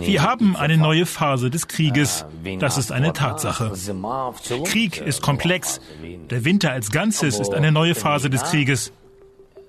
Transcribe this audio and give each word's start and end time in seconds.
Wir 0.00 0.22
haben 0.22 0.56
eine 0.56 0.76
neue 0.76 1.06
Phase 1.06 1.50
des 1.50 1.68
Krieges. 1.68 2.24
Das 2.58 2.78
ist 2.78 2.92
eine 2.92 3.12
Tatsache. 3.12 3.72
Krieg 4.64 4.98
ist 4.98 5.22
komplex. 5.22 5.80
Der 6.30 6.44
Winter 6.44 6.72
als 6.72 6.90
Ganzes 6.90 7.38
ist 7.38 7.54
eine 7.54 7.72
neue 7.72 7.94
Phase 7.94 8.30
des 8.30 8.42
Krieges. 8.44 8.92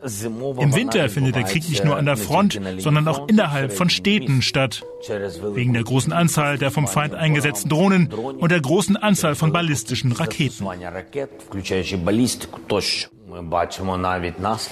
Im 0.01 0.75
Winter 0.75 1.09
findet 1.09 1.35
der 1.35 1.43
Krieg 1.43 1.67
nicht 1.67 1.83
nur 1.83 1.97
an 1.97 2.05
der 2.05 2.15
Front, 2.15 2.59
sondern 2.77 3.07
auch 3.07 3.27
innerhalb 3.27 3.73
von 3.73 3.89
Städten 3.89 4.41
statt. 4.41 4.83
Wegen 5.53 5.73
der 5.73 5.83
großen 5.83 6.13
Anzahl 6.13 6.57
der 6.57 6.71
vom 6.71 6.87
Feind 6.87 7.15
eingesetzten 7.15 7.69
Drohnen 7.69 8.07
und 8.13 8.51
der 8.51 8.61
großen 8.61 8.95
Anzahl 8.95 9.35
von 9.35 9.51
ballistischen 9.51 10.11
Raketen. 10.13 10.65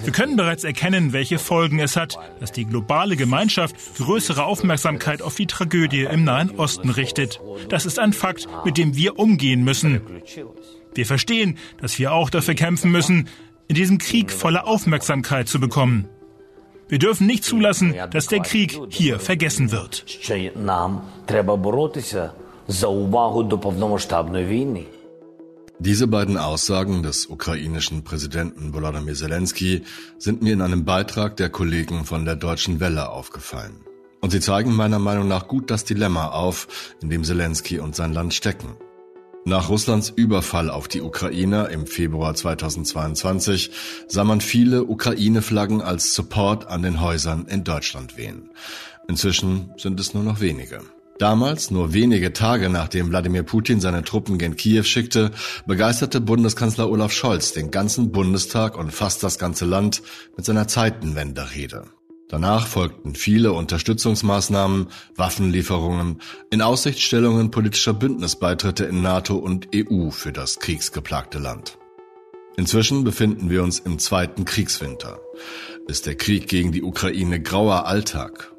Wir 0.04 0.12
können 0.12 0.36
bereits 0.36 0.64
erkennen, 0.64 1.14
welche 1.14 1.40
Folgen 1.40 1.80
es 1.80 1.96
hat, 1.96 2.18
dass 2.40 2.52
die 2.52 2.66
globale 2.66 3.16
Gemeinschaft 3.16 3.76
größere 3.98 4.46
Aufmerksamkeit 4.46 5.22
auf 5.22 5.36
die 5.36 5.48
Tragödie 5.48 6.04
im 6.04 6.24
Nahen 6.24 6.52
Osten 6.58 6.90
richtet. 6.90 7.40
Das 7.70 7.86
ist 7.86 8.00
ein 8.00 8.14
Fakt, 8.14 8.48
mit 8.66 8.78
dem 8.78 8.96
wir 8.96 9.20
umgehen 9.20 9.64
müssen. 9.64 10.02
Wir 10.94 11.06
verstehen, 11.06 11.58
dass 11.80 12.00
wir 12.00 12.14
auch 12.14 12.30
dafür 12.30 12.56
kämpfen 12.56 12.92
müssen, 12.92 13.30
in 13.68 13.76
diesem 13.76 13.98
Krieg 13.98 14.32
volle 14.32 14.66
Aufmerksamkeit 14.66 15.48
zu 15.48 15.60
bekommen. 15.60 16.08
Wir 16.90 17.00
dürfen 17.00 17.28
nicht 17.28 17.44
zulassen, 17.44 17.94
dass 18.12 18.28
der 18.28 18.40
Krieg 18.40 18.80
hier 18.90 19.20
vergessen 19.20 19.72
wird. 19.72 20.06
Diese 25.80 26.08
beiden 26.08 26.38
Aussagen 26.38 27.04
des 27.04 27.28
ukrainischen 27.28 28.04
Präsidenten 28.04 28.74
Volodymyr 28.74 29.14
Zelensky 29.14 29.84
sind 30.18 30.42
mir 30.42 30.54
in 30.54 30.64
einem 30.64 30.86
Beitrag 30.86 31.38
der 31.38 31.50
Kollegen 31.50 32.04
von 32.04 32.26
der 32.26 32.36
Deutschen 32.36 32.80
Welle 32.80 33.10
aufgefallen. 33.10 33.82
Und 34.20 34.32
sie 34.32 34.40
zeigen 34.40 34.76
meiner 34.76 34.98
Meinung 34.98 35.28
nach 35.28 35.48
gut 35.48 35.70
das 35.70 35.86
Dilemma 35.86 36.30
auf, 36.30 36.96
in 37.04 37.12
dem 37.12 37.24
Zelensky 37.24 37.78
und 37.78 37.96
sein 37.96 38.12
Land 38.12 38.34
stecken. 38.34 38.76
Nach 39.46 39.70
Russlands 39.70 40.10
Überfall 40.10 40.72
auf 40.72 40.88
die 40.88 41.02
Ukraine 41.02 41.68
im 41.68 41.86
Februar 41.86 42.34
2022 42.34 43.70
sah 44.08 44.24
man 44.24 44.42
viele 44.42 44.84
Ukraine-Flaggen 44.84 45.84
als 45.84 46.16
Support 46.16 46.68
an 46.68 46.82
den 46.82 47.02
Häusern 47.02 47.46
in 47.46 47.64
Deutschland 47.64 48.18
wehen. 48.18 48.50
Inzwischen 49.08 49.72
sind 49.78 50.00
es 50.00 50.16
nur 50.16 50.24
noch 50.24 50.42
wenige. 50.42 50.82
Damals, 51.20 51.72
nur 51.72 51.94
wenige 51.94 52.32
Tage 52.32 52.70
nachdem 52.70 53.10
Wladimir 53.10 53.44
Putin 53.44 53.82
seine 53.82 54.04
Truppen 54.04 54.38
gen 54.38 54.56
Kiew 54.56 54.84
schickte, 54.84 55.32
begeisterte 55.66 56.22
Bundeskanzler 56.22 56.90
Olaf 56.90 57.12
Scholz 57.12 57.54
den 57.54 57.72
ganzen 57.72 58.12
Bundestag 58.12 58.78
und 58.78 58.92
fast 58.92 59.24
das 59.24 59.40
ganze 59.40 59.66
Land 59.66 60.04
mit 60.36 60.46
seiner 60.46 60.68
Zeitenwende-Rede. 60.68 61.86
Danach 62.30 62.68
folgten 62.68 63.16
viele 63.16 63.54
Unterstützungsmaßnahmen, 63.54 64.88
Waffenlieferungen, 65.16 66.22
in 66.52 66.62
Aussichtstellungen 66.62 67.52
politischer 67.52 67.94
Bündnisbeitritte 67.94 68.86
in 68.86 69.02
NATO 69.02 69.38
und 69.38 69.70
EU 69.74 70.12
für 70.12 70.34
das 70.34 70.60
kriegsgeplagte 70.60 71.40
Land. 71.40 71.80
Inzwischen 72.58 73.04
befinden 73.04 73.50
wir 73.50 73.64
uns 73.64 73.80
im 73.80 73.98
zweiten 73.98 74.44
Kriegswinter. 74.44 75.20
Ist 75.88 76.06
der 76.06 76.16
Krieg 76.16 76.48
gegen 76.48 76.72
die 76.72 76.84
Ukraine 76.84 77.42
grauer 77.42 77.86
Alltag? 77.86 78.52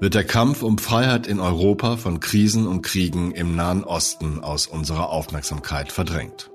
Wird 0.00 0.14
der 0.14 0.24
Kampf 0.24 0.62
um 0.62 0.78
Freiheit 0.78 1.26
in 1.26 1.40
Europa 1.40 1.96
von 1.96 2.20
Krisen 2.20 2.66
und 2.66 2.82
Kriegen 2.82 3.32
im 3.32 3.56
Nahen 3.56 3.84
Osten 3.84 4.42
aus 4.42 4.66
unserer 4.66 5.10
Aufmerksamkeit 5.10 5.92
verdrängt? 5.92 6.50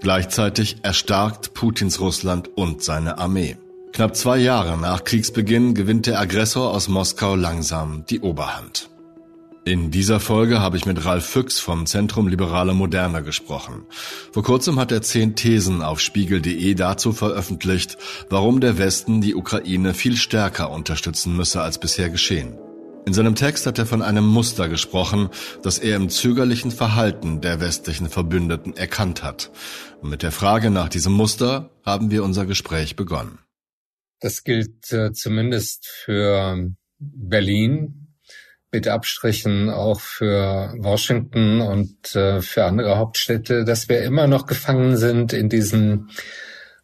Gleichzeitig 0.00 0.78
erstarkt 0.82 1.54
Putins 1.54 2.00
Russland 2.00 2.50
und 2.56 2.82
seine 2.82 3.18
Armee. 3.18 3.56
Knapp 3.92 4.14
zwei 4.14 4.36
Jahre 4.38 4.76
nach 4.76 5.04
Kriegsbeginn 5.04 5.74
gewinnt 5.74 6.06
der 6.06 6.20
Aggressor 6.20 6.70
aus 6.70 6.88
Moskau 6.88 7.34
langsam 7.34 8.04
die 8.10 8.20
Oberhand. 8.20 8.90
In 9.66 9.90
dieser 9.90 10.20
Folge 10.20 10.60
habe 10.60 10.76
ich 10.76 10.86
mit 10.86 11.04
Ralf 11.04 11.26
Füchs 11.26 11.58
vom 11.58 11.86
Zentrum 11.86 12.28
Liberale 12.28 12.72
Moderne 12.72 13.24
gesprochen. 13.24 13.84
Vor 14.30 14.44
kurzem 14.44 14.78
hat 14.78 14.92
er 14.92 15.02
zehn 15.02 15.34
Thesen 15.34 15.82
auf 15.82 15.98
spiegel.de 15.98 16.74
dazu 16.74 17.12
veröffentlicht, 17.12 17.98
warum 18.30 18.60
der 18.60 18.78
Westen 18.78 19.20
die 19.20 19.34
Ukraine 19.34 19.92
viel 19.92 20.16
stärker 20.16 20.70
unterstützen 20.70 21.34
müsse 21.34 21.62
als 21.62 21.80
bisher 21.80 22.10
geschehen. 22.10 22.56
In 23.06 23.12
seinem 23.12 23.34
Text 23.34 23.66
hat 23.66 23.80
er 23.80 23.86
von 23.86 24.02
einem 24.02 24.24
Muster 24.24 24.68
gesprochen, 24.68 25.30
das 25.64 25.80
er 25.80 25.96
im 25.96 26.10
zögerlichen 26.10 26.70
Verhalten 26.70 27.40
der 27.40 27.58
westlichen 27.58 28.08
Verbündeten 28.08 28.76
erkannt 28.76 29.24
hat. 29.24 29.50
Und 30.00 30.10
mit 30.10 30.22
der 30.22 30.30
Frage 30.30 30.70
nach 30.70 30.88
diesem 30.88 31.12
Muster 31.12 31.70
haben 31.84 32.12
wir 32.12 32.22
unser 32.22 32.46
Gespräch 32.46 32.94
begonnen. 32.94 33.40
Das 34.20 34.44
gilt 34.44 34.92
äh, 34.92 35.12
zumindest 35.12 35.88
für 35.88 36.70
Berlin, 37.00 38.05
mit 38.72 38.88
Abstrichen 38.88 39.70
auch 39.70 40.00
für 40.00 40.74
Washington 40.78 41.60
und 41.60 42.14
äh, 42.14 42.42
für 42.42 42.64
andere 42.64 42.98
Hauptstädte, 42.98 43.64
dass 43.64 43.88
wir 43.88 44.02
immer 44.02 44.26
noch 44.26 44.46
gefangen 44.46 44.96
sind 44.96 45.32
in 45.32 45.48
diesem 45.48 46.08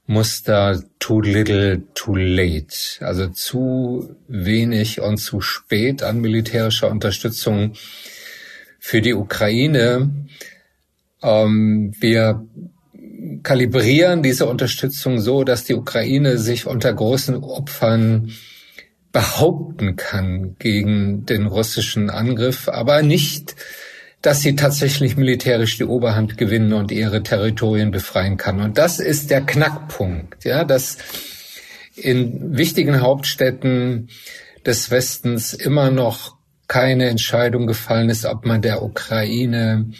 Muster 0.06 0.82
too 0.98 1.20
little, 1.20 1.82
too 1.94 2.16
late. 2.16 2.74
Also 3.00 3.28
zu 3.28 4.16
wenig 4.28 5.00
und 5.00 5.18
zu 5.18 5.40
spät 5.40 6.02
an 6.02 6.20
militärischer 6.20 6.90
Unterstützung 6.90 7.74
für 8.78 9.00
die 9.00 9.14
Ukraine. 9.14 10.26
Ähm, 11.22 11.92
wir 11.98 12.46
kalibrieren 13.42 14.22
diese 14.22 14.46
Unterstützung 14.46 15.20
so, 15.20 15.44
dass 15.44 15.64
die 15.64 15.74
Ukraine 15.74 16.38
sich 16.38 16.66
unter 16.66 16.92
großen 16.92 17.36
Opfern 17.36 18.32
behaupten 19.12 19.96
kann 19.96 20.56
gegen 20.58 21.26
den 21.26 21.46
russischen 21.46 22.10
Angriff, 22.10 22.68
aber 22.68 23.02
nicht, 23.02 23.54
dass 24.22 24.40
sie 24.40 24.56
tatsächlich 24.56 25.16
militärisch 25.16 25.76
die 25.76 25.84
Oberhand 25.84 26.38
gewinnen 26.38 26.72
und 26.72 26.90
ihre 26.92 27.22
Territorien 27.22 27.90
befreien 27.90 28.36
kann. 28.36 28.60
Und 28.60 28.78
das 28.78 29.00
ist 29.00 29.30
der 29.30 29.42
Knackpunkt, 29.42 30.44
ja, 30.44 30.64
dass 30.64 30.98
in 31.94 32.56
wichtigen 32.56 33.00
Hauptstädten 33.00 34.08
des 34.64 34.90
Westens 34.90 35.52
immer 35.52 35.90
noch 35.90 36.36
keine 36.68 37.08
Entscheidung 37.08 37.66
gefallen 37.66 38.08
ist, 38.08 38.24
ob 38.24 38.46
man 38.46 38.62
der 38.62 38.82
Ukraine 38.82 39.90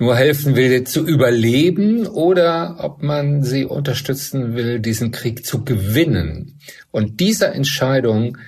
nur 0.00 0.16
helfen 0.16 0.56
will, 0.56 0.84
zu 0.84 1.06
überleben 1.06 2.06
oder 2.06 2.76
ob 2.78 3.02
man 3.02 3.42
sie 3.42 3.66
unterstützen 3.66 4.54
will, 4.54 4.80
diesen 4.80 5.10
Krieg 5.10 5.44
zu 5.44 5.62
gewinnen. 5.62 6.58
Und 6.90 7.20
dieser 7.20 7.54
Entscheidung 7.54 8.38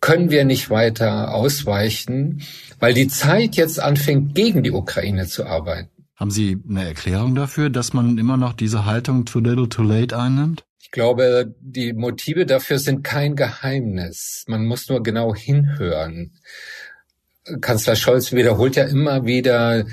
können 0.00 0.30
wir 0.30 0.44
nicht 0.44 0.70
weiter 0.70 1.34
ausweichen, 1.34 2.42
weil 2.80 2.94
die 2.94 3.08
Zeit 3.08 3.56
jetzt 3.56 3.78
anfängt, 3.78 4.34
gegen 4.34 4.62
die 4.62 4.72
Ukraine 4.72 5.26
zu 5.26 5.44
arbeiten. 5.44 5.90
Haben 6.16 6.30
Sie 6.30 6.56
eine 6.68 6.86
Erklärung 6.86 7.34
dafür, 7.34 7.68
dass 7.68 7.92
man 7.92 8.16
immer 8.16 8.38
noch 8.38 8.54
diese 8.54 8.86
Haltung 8.86 9.26
too 9.26 9.40
little 9.40 9.68
too 9.68 9.82
late 9.82 10.18
einnimmt? 10.18 10.64
Ich 10.80 10.90
glaube, 10.90 11.54
die 11.60 11.92
Motive 11.92 12.46
dafür 12.46 12.78
sind 12.78 13.02
kein 13.02 13.36
Geheimnis. 13.36 14.44
Man 14.46 14.64
muss 14.64 14.88
nur 14.88 15.02
genau 15.02 15.34
hinhören. 15.34 16.32
Kanzler 17.60 17.96
Scholz 17.96 18.32
wiederholt 18.32 18.76
ja 18.76 18.84
immer 18.84 19.24
wieder 19.24 19.84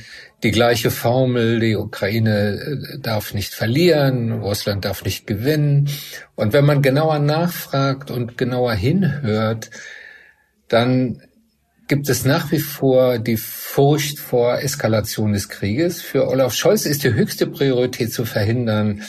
die 0.41 0.51
gleiche 0.51 0.91
Formel, 0.91 1.59
die 1.59 1.75
Ukraine 1.75 2.59
äh, 2.95 2.99
darf 2.99 3.33
nicht 3.33 3.53
verlieren, 3.53 4.31
Russland 4.31 4.85
darf 4.85 5.05
nicht 5.05 5.25
gewinnen. 5.25 5.89
Und 6.35 6.53
wenn 6.53 6.65
man 6.65 6.81
genauer 6.81 7.19
nachfragt 7.19 8.11
und 8.11 8.37
genauer 8.37 8.73
hinhört, 8.73 9.69
dann 10.67 11.21
gibt 11.87 12.09
es 12.09 12.25
nach 12.25 12.51
wie 12.51 12.59
vor 12.59 13.19
die 13.19 13.37
Furcht 13.37 14.19
vor 14.19 14.59
Eskalation 14.59 15.33
des 15.33 15.49
Krieges. 15.49 16.01
Für 16.01 16.27
Olaf 16.27 16.53
Scholz 16.53 16.85
ist 16.85 17.03
die 17.03 17.13
höchste 17.13 17.47
Priorität 17.47 18.11
zu 18.11 18.25
verhindern, 18.25 19.03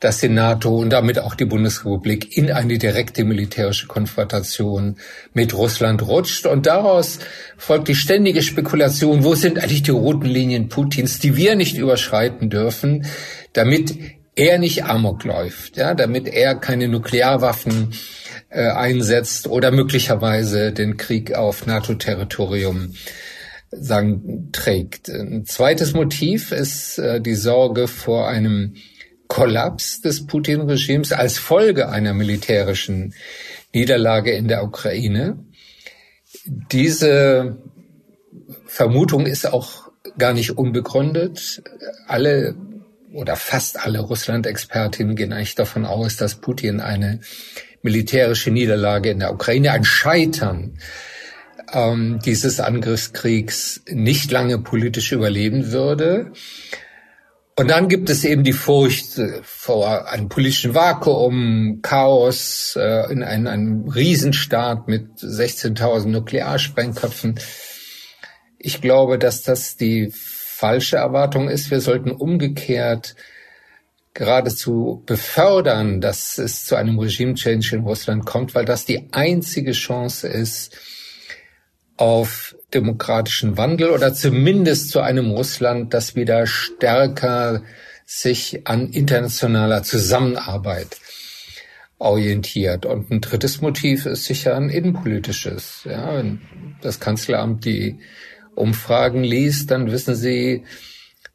dass 0.00 0.18
die 0.18 0.30
NATO 0.30 0.76
und 0.76 0.90
damit 0.90 1.18
auch 1.18 1.34
die 1.34 1.44
Bundesrepublik 1.44 2.36
in 2.36 2.50
eine 2.50 2.78
direkte 2.78 3.24
militärische 3.24 3.86
Konfrontation 3.86 4.96
mit 5.34 5.54
Russland 5.54 6.02
rutscht. 6.02 6.46
Und 6.46 6.66
daraus 6.66 7.18
folgt 7.58 7.88
die 7.88 7.94
ständige 7.94 8.42
Spekulation, 8.42 9.24
wo 9.24 9.34
sind 9.34 9.58
eigentlich 9.58 9.82
die 9.82 9.90
roten 9.90 10.26
Linien 10.26 10.68
Putins, 10.68 11.18
die 11.18 11.36
wir 11.36 11.54
nicht 11.54 11.76
überschreiten 11.76 12.48
dürfen, 12.48 13.06
damit 13.52 13.94
er 14.34 14.58
nicht 14.58 14.84
Amok 14.84 15.24
läuft, 15.24 15.76
ja, 15.76 15.94
damit 15.94 16.26
er 16.26 16.54
keine 16.54 16.88
Nuklearwaffen 16.88 17.92
äh, 18.48 18.70
einsetzt 18.70 19.48
oder 19.48 19.70
möglicherweise 19.70 20.72
den 20.72 20.96
Krieg 20.96 21.34
auf 21.34 21.66
NATO-Territorium 21.66 22.94
sagen, 23.70 24.48
trägt. 24.52 25.08
Ein 25.10 25.44
zweites 25.44 25.92
Motiv 25.92 26.52
ist 26.52 26.98
äh, 26.98 27.20
die 27.20 27.34
Sorge 27.34 27.86
vor 27.86 28.28
einem 28.28 28.74
Kollaps 29.30 30.00
des 30.00 30.26
Putin-Regimes 30.26 31.12
als 31.12 31.38
Folge 31.38 31.88
einer 31.88 32.12
militärischen 32.12 33.14
Niederlage 33.72 34.32
in 34.32 34.48
der 34.48 34.64
Ukraine. 34.64 35.38
Diese 36.44 37.56
Vermutung 38.66 39.26
ist 39.26 39.46
auch 39.46 39.88
gar 40.18 40.32
nicht 40.32 40.58
unbegründet. 40.58 41.62
Alle 42.08 42.56
oder 43.12 43.36
fast 43.36 43.78
alle 43.84 44.00
Russland-Expertinnen 44.00 45.14
gehen 45.14 45.32
eigentlich 45.32 45.54
davon 45.54 45.86
aus, 45.86 46.16
dass 46.16 46.34
Putin 46.34 46.80
eine 46.80 47.20
militärische 47.82 48.50
Niederlage 48.50 49.10
in 49.10 49.20
der 49.20 49.32
Ukraine, 49.32 49.70
ein 49.70 49.84
Scheitern 49.84 50.76
ähm, 51.72 52.18
dieses 52.24 52.58
Angriffskriegs 52.58 53.82
nicht 53.88 54.32
lange 54.32 54.58
politisch 54.58 55.12
überleben 55.12 55.70
würde. 55.70 56.32
Und 57.60 57.68
dann 57.68 57.88
gibt 57.88 58.08
es 58.08 58.24
eben 58.24 58.42
die 58.42 58.54
Furcht 58.54 59.18
äh, 59.18 59.42
vor 59.42 60.10
einem 60.10 60.30
politischen 60.30 60.74
Vakuum, 60.74 61.80
Chaos 61.82 62.74
äh, 62.74 63.12
in 63.12 63.22
einem, 63.22 63.46
einem 63.48 63.86
Riesenstaat 63.86 64.88
mit 64.88 65.18
16.000 65.18 66.06
Nuklearsprengköpfen. 66.08 67.38
Ich 68.58 68.80
glaube, 68.80 69.18
dass 69.18 69.42
das 69.42 69.76
die 69.76 70.10
falsche 70.10 70.96
Erwartung 70.96 71.50
ist. 71.50 71.70
Wir 71.70 71.82
sollten 71.82 72.12
umgekehrt 72.12 73.14
geradezu 74.14 75.02
befördern, 75.04 76.00
dass 76.00 76.38
es 76.38 76.64
zu 76.64 76.76
einem 76.76 76.98
Regime-Change 76.98 77.76
in 77.76 77.82
Russland 77.82 78.24
kommt, 78.24 78.54
weil 78.54 78.64
das 78.64 78.86
die 78.86 79.12
einzige 79.12 79.72
Chance 79.72 80.28
ist 80.28 80.78
auf 82.00 82.56
demokratischen 82.72 83.58
Wandel 83.58 83.90
oder 83.90 84.14
zumindest 84.14 84.88
zu 84.90 85.00
einem 85.00 85.30
Russland, 85.32 85.92
das 85.92 86.16
wieder 86.16 86.46
stärker 86.46 87.62
sich 88.06 88.66
an 88.66 88.88
internationaler 88.88 89.82
Zusammenarbeit 89.82 90.96
orientiert. 91.98 92.86
Und 92.86 93.10
ein 93.10 93.20
drittes 93.20 93.60
Motiv 93.60 94.06
ist 94.06 94.24
sicher 94.24 94.56
ein 94.56 94.70
innenpolitisches. 94.70 95.82
Ja, 95.84 96.16
wenn 96.16 96.40
das 96.80 97.00
Kanzleramt 97.00 97.66
die 97.66 97.98
Umfragen 98.54 99.22
liest, 99.22 99.70
dann 99.70 99.92
wissen 99.92 100.14
Sie, 100.14 100.64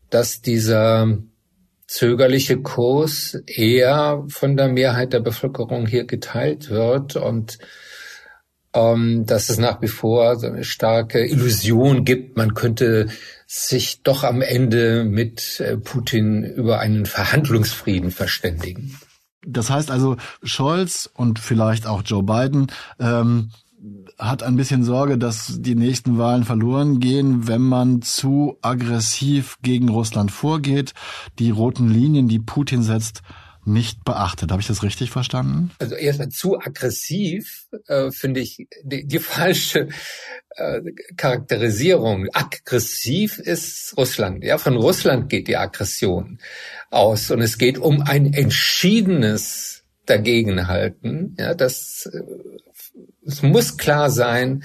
dass 0.10 0.42
dieser 0.42 1.20
zögerliche 1.86 2.58
Kurs 2.58 3.38
eher 3.46 4.26
von 4.30 4.58
der 4.58 4.70
Mehrheit 4.70 5.14
der 5.14 5.20
Bevölkerung 5.20 5.86
hier 5.86 6.06
geteilt 6.06 6.72
wird 6.72 7.16
und 7.16 7.60
dass 8.76 9.50
es 9.50 9.58
nach 9.58 9.82
wie 9.82 9.88
vor 9.88 10.36
so 10.38 10.48
eine 10.48 10.64
starke 10.64 11.26
Illusion 11.26 12.04
gibt, 12.04 12.36
man 12.36 12.54
könnte 12.54 13.08
sich 13.48 14.02
doch 14.04 14.24
am 14.24 14.42
Ende 14.42 15.06
mit 15.06 15.60
äh, 15.60 15.78
Putin 15.78 16.44
über 16.44 16.80
einen 16.80 17.06
Verhandlungsfrieden 17.06 18.12
verständigen. 18.12 19.00
Das 19.46 19.70
heißt 19.70 19.92
also, 19.92 20.18
Scholz 20.44 21.10
und 21.14 21.40
vielleicht 21.40 21.88
auch 21.88 22.02
Joe 22.04 22.24
Biden 22.24 22.68
ähm, 23.00 23.52
hat 24.18 24.44
ein 24.44 24.56
bisschen 24.56 24.84
Sorge, 24.84 25.18
dass 25.18 25.62
die 25.62 25.76
nächsten 25.76 26.18
Wahlen 26.18 26.44
verloren 26.44 27.00
gehen, 27.00 27.48
wenn 27.48 27.62
man 27.62 28.02
zu 28.02 28.58
aggressiv 28.62 29.58
gegen 29.62 29.90
Russland 29.90 30.32
vorgeht, 30.32 30.94
die 31.40 31.52
roten 31.52 31.90
Linien, 31.90 32.28
die 32.28 32.40
Putin 32.40 32.82
setzt, 32.82 33.22
nicht 33.68 34.04
beachtet. 34.04 34.52
Habe 34.52 34.62
ich 34.62 34.68
das 34.68 34.84
richtig 34.84 35.12
verstanden? 35.12 35.72
Also 35.80 35.96
erstmal 35.96 36.30
zu 36.30 36.60
aggressiv 36.60 37.68
äh, 37.88 38.12
finde 38.12 38.40
ich 38.40 38.68
die, 38.84 39.06
die 39.06 39.20
falsche 39.20 39.90
äh, 40.52 40.82
Charakterisierung. 41.18 42.28
Aggressiv 42.34 43.40
ist 43.40 43.94
Russland. 43.98 44.44
Ja, 44.44 44.58
von 44.58 44.76
Russland 44.76 45.30
geht 45.30 45.48
die 45.48 45.58
Aggression 45.58 46.40
aus 46.90 47.32
und 47.32 47.42
es 47.42 47.58
geht 47.58 47.78
um 47.78 48.02
ein 48.02 48.34
entschiedenes 48.34 49.84
Dagegenhalten. 50.06 51.36
Ja, 51.40 51.54
das 51.54 52.10
äh, 52.12 52.22
es 53.26 53.42
muss 53.42 53.78
klar 53.78 54.10
sein, 54.10 54.64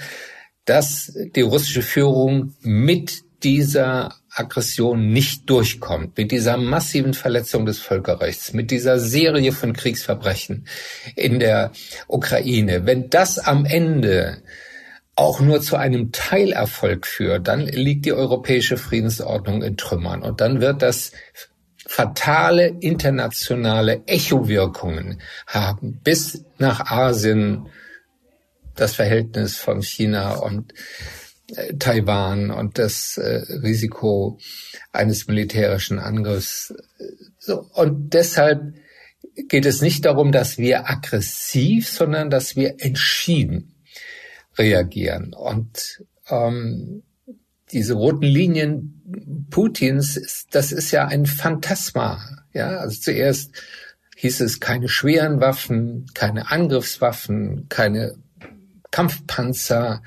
dass 0.65 1.11
die 1.35 1.41
russische 1.41 1.81
Führung 1.81 2.55
mit 2.61 3.23
dieser 3.43 4.15
Aggression 4.33 5.11
nicht 5.11 5.49
durchkommt, 5.49 6.17
mit 6.17 6.31
dieser 6.31 6.57
massiven 6.57 7.13
Verletzung 7.13 7.65
des 7.65 7.79
Völkerrechts, 7.79 8.53
mit 8.53 8.71
dieser 8.71 8.99
Serie 8.99 9.51
von 9.51 9.73
Kriegsverbrechen 9.73 10.67
in 11.15 11.39
der 11.39 11.71
Ukraine, 12.07 12.85
wenn 12.85 13.09
das 13.09 13.39
am 13.39 13.65
Ende 13.65 14.41
auch 15.15 15.41
nur 15.41 15.61
zu 15.61 15.75
einem 15.75 16.11
Teilerfolg 16.11 17.05
führt, 17.05 17.47
dann 17.47 17.67
liegt 17.67 18.05
die 18.05 18.13
europäische 18.13 18.77
Friedensordnung 18.77 19.61
in 19.61 19.77
Trümmern 19.77 20.21
und 20.21 20.41
dann 20.41 20.61
wird 20.61 20.81
das 20.81 21.11
fatale 21.85 22.67
internationale 22.79 24.01
Echowirkungen 24.05 25.21
haben 25.45 25.99
bis 26.03 26.45
nach 26.57 26.89
Asien, 26.89 27.67
das 28.75 28.95
Verhältnis 28.95 29.57
von 29.57 29.81
China 29.81 30.35
und 30.35 30.73
Taiwan 31.79 32.51
und 32.51 32.77
das 32.77 33.17
äh, 33.17 33.43
Risiko 33.61 34.39
eines 34.91 35.27
militärischen 35.27 35.99
Angriffs. 35.99 36.73
So, 37.39 37.67
und 37.73 38.13
deshalb 38.13 38.73
geht 39.47 39.65
es 39.65 39.81
nicht 39.81 40.05
darum, 40.05 40.31
dass 40.31 40.57
wir 40.57 40.89
aggressiv, 40.89 41.89
sondern 41.89 42.29
dass 42.29 42.55
wir 42.55 42.75
entschieden 42.79 43.75
reagieren. 44.57 45.33
Und 45.33 46.03
ähm, 46.29 47.03
diese 47.71 47.93
roten 47.93 48.25
Linien 48.25 49.47
Putins, 49.49 50.45
das 50.51 50.71
ist 50.71 50.91
ja 50.91 51.07
ein 51.07 51.25
Phantasma. 51.25 52.21
Ja, 52.53 52.77
also 52.77 52.99
zuerst 52.99 53.51
hieß 54.17 54.41
es 54.41 54.59
keine 54.59 54.89
schweren 54.89 55.39
Waffen, 55.39 56.05
keine 56.13 56.51
Angriffswaffen, 56.51 57.67
keine 57.69 58.15
Kampfpanzer, 58.91 60.03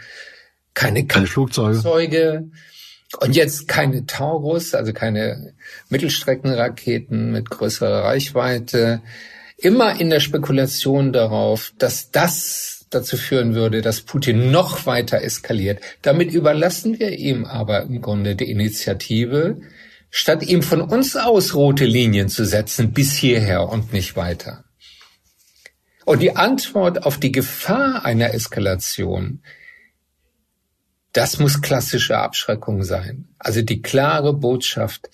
keine, 0.74 1.06
keine 1.06 1.26
Flugzeuge. 1.26 2.50
Und 3.20 3.36
jetzt 3.36 3.68
keine 3.68 4.06
Taurus, 4.06 4.74
also 4.74 4.92
keine 4.92 5.54
Mittelstreckenraketen 5.88 7.30
mit 7.30 7.48
größerer 7.48 8.04
Reichweite. 8.04 9.02
Immer 9.56 10.00
in 10.00 10.10
der 10.10 10.20
Spekulation 10.20 11.12
darauf, 11.12 11.72
dass 11.78 12.10
das 12.10 12.86
dazu 12.90 13.16
führen 13.16 13.54
würde, 13.54 13.82
dass 13.82 14.00
Putin 14.00 14.50
noch 14.50 14.86
weiter 14.86 15.22
eskaliert. 15.22 15.80
Damit 16.02 16.32
überlassen 16.32 16.98
wir 16.98 17.10
ihm 17.12 17.44
aber 17.44 17.82
im 17.82 18.00
Grunde 18.00 18.36
die 18.36 18.50
Initiative, 18.50 19.60
statt 20.10 20.42
ihm 20.42 20.62
von 20.62 20.80
uns 20.80 21.16
aus 21.16 21.54
rote 21.54 21.84
Linien 21.84 22.28
zu 22.28 22.44
setzen 22.44 22.92
bis 22.92 23.14
hierher 23.14 23.68
und 23.68 23.92
nicht 23.92 24.16
weiter. 24.16 24.64
Und 26.04 26.20
die 26.20 26.36
Antwort 26.36 27.04
auf 27.04 27.18
die 27.18 27.32
Gefahr 27.32 28.04
einer 28.04 28.34
Eskalation 28.34 29.40
das 31.14 31.38
muss 31.38 31.62
klassische 31.62 32.18
Abschreckung 32.18 32.82
sein. 32.82 33.28
Also 33.38 33.62
die 33.62 33.80
klare 33.80 34.34
Botschaft 34.34 35.08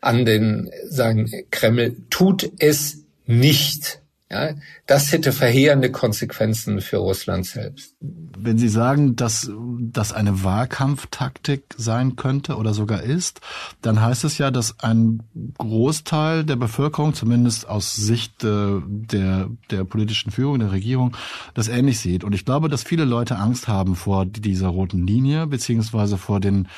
an 0.00 0.24
den 0.24 0.70
sagen 0.84 1.30
Kreml 1.50 1.96
tut 2.10 2.48
es 2.58 2.98
nicht. 3.24 4.01
Ja, 4.32 4.54
das 4.86 5.12
hätte 5.12 5.30
verheerende 5.30 5.92
Konsequenzen 5.92 6.80
für 6.80 6.96
Russland 6.96 7.44
selbst. 7.44 7.94
Wenn 8.00 8.56
Sie 8.56 8.70
sagen, 8.70 9.14
dass 9.14 9.50
das 9.78 10.14
eine 10.14 10.42
Wahlkampftaktik 10.42 11.74
sein 11.76 12.16
könnte 12.16 12.56
oder 12.56 12.72
sogar 12.72 13.02
ist, 13.02 13.42
dann 13.82 14.00
heißt 14.00 14.24
es 14.24 14.38
ja, 14.38 14.50
dass 14.50 14.80
ein 14.80 15.22
Großteil 15.58 16.44
der 16.44 16.56
Bevölkerung, 16.56 17.12
zumindest 17.12 17.68
aus 17.68 17.94
Sicht 17.94 18.42
äh, 18.42 18.80
der, 18.86 19.50
der 19.70 19.84
politischen 19.84 20.32
Führung, 20.32 20.60
der 20.60 20.72
Regierung, 20.72 21.14
das 21.52 21.68
ähnlich 21.68 22.00
sieht. 22.00 22.24
Und 22.24 22.34
ich 22.34 22.46
glaube, 22.46 22.70
dass 22.70 22.84
viele 22.84 23.04
Leute 23.04 23.36
Angst 23.36 23.68
haben 23.68 23.96
vor 23.96 24.24
dieser 24.24 24.68
roten 24.68 25.06
Linie, 25.06 25.46
beziehungsweise 25.46 26.16
vor 26.16 26.40
den 26.40 26.68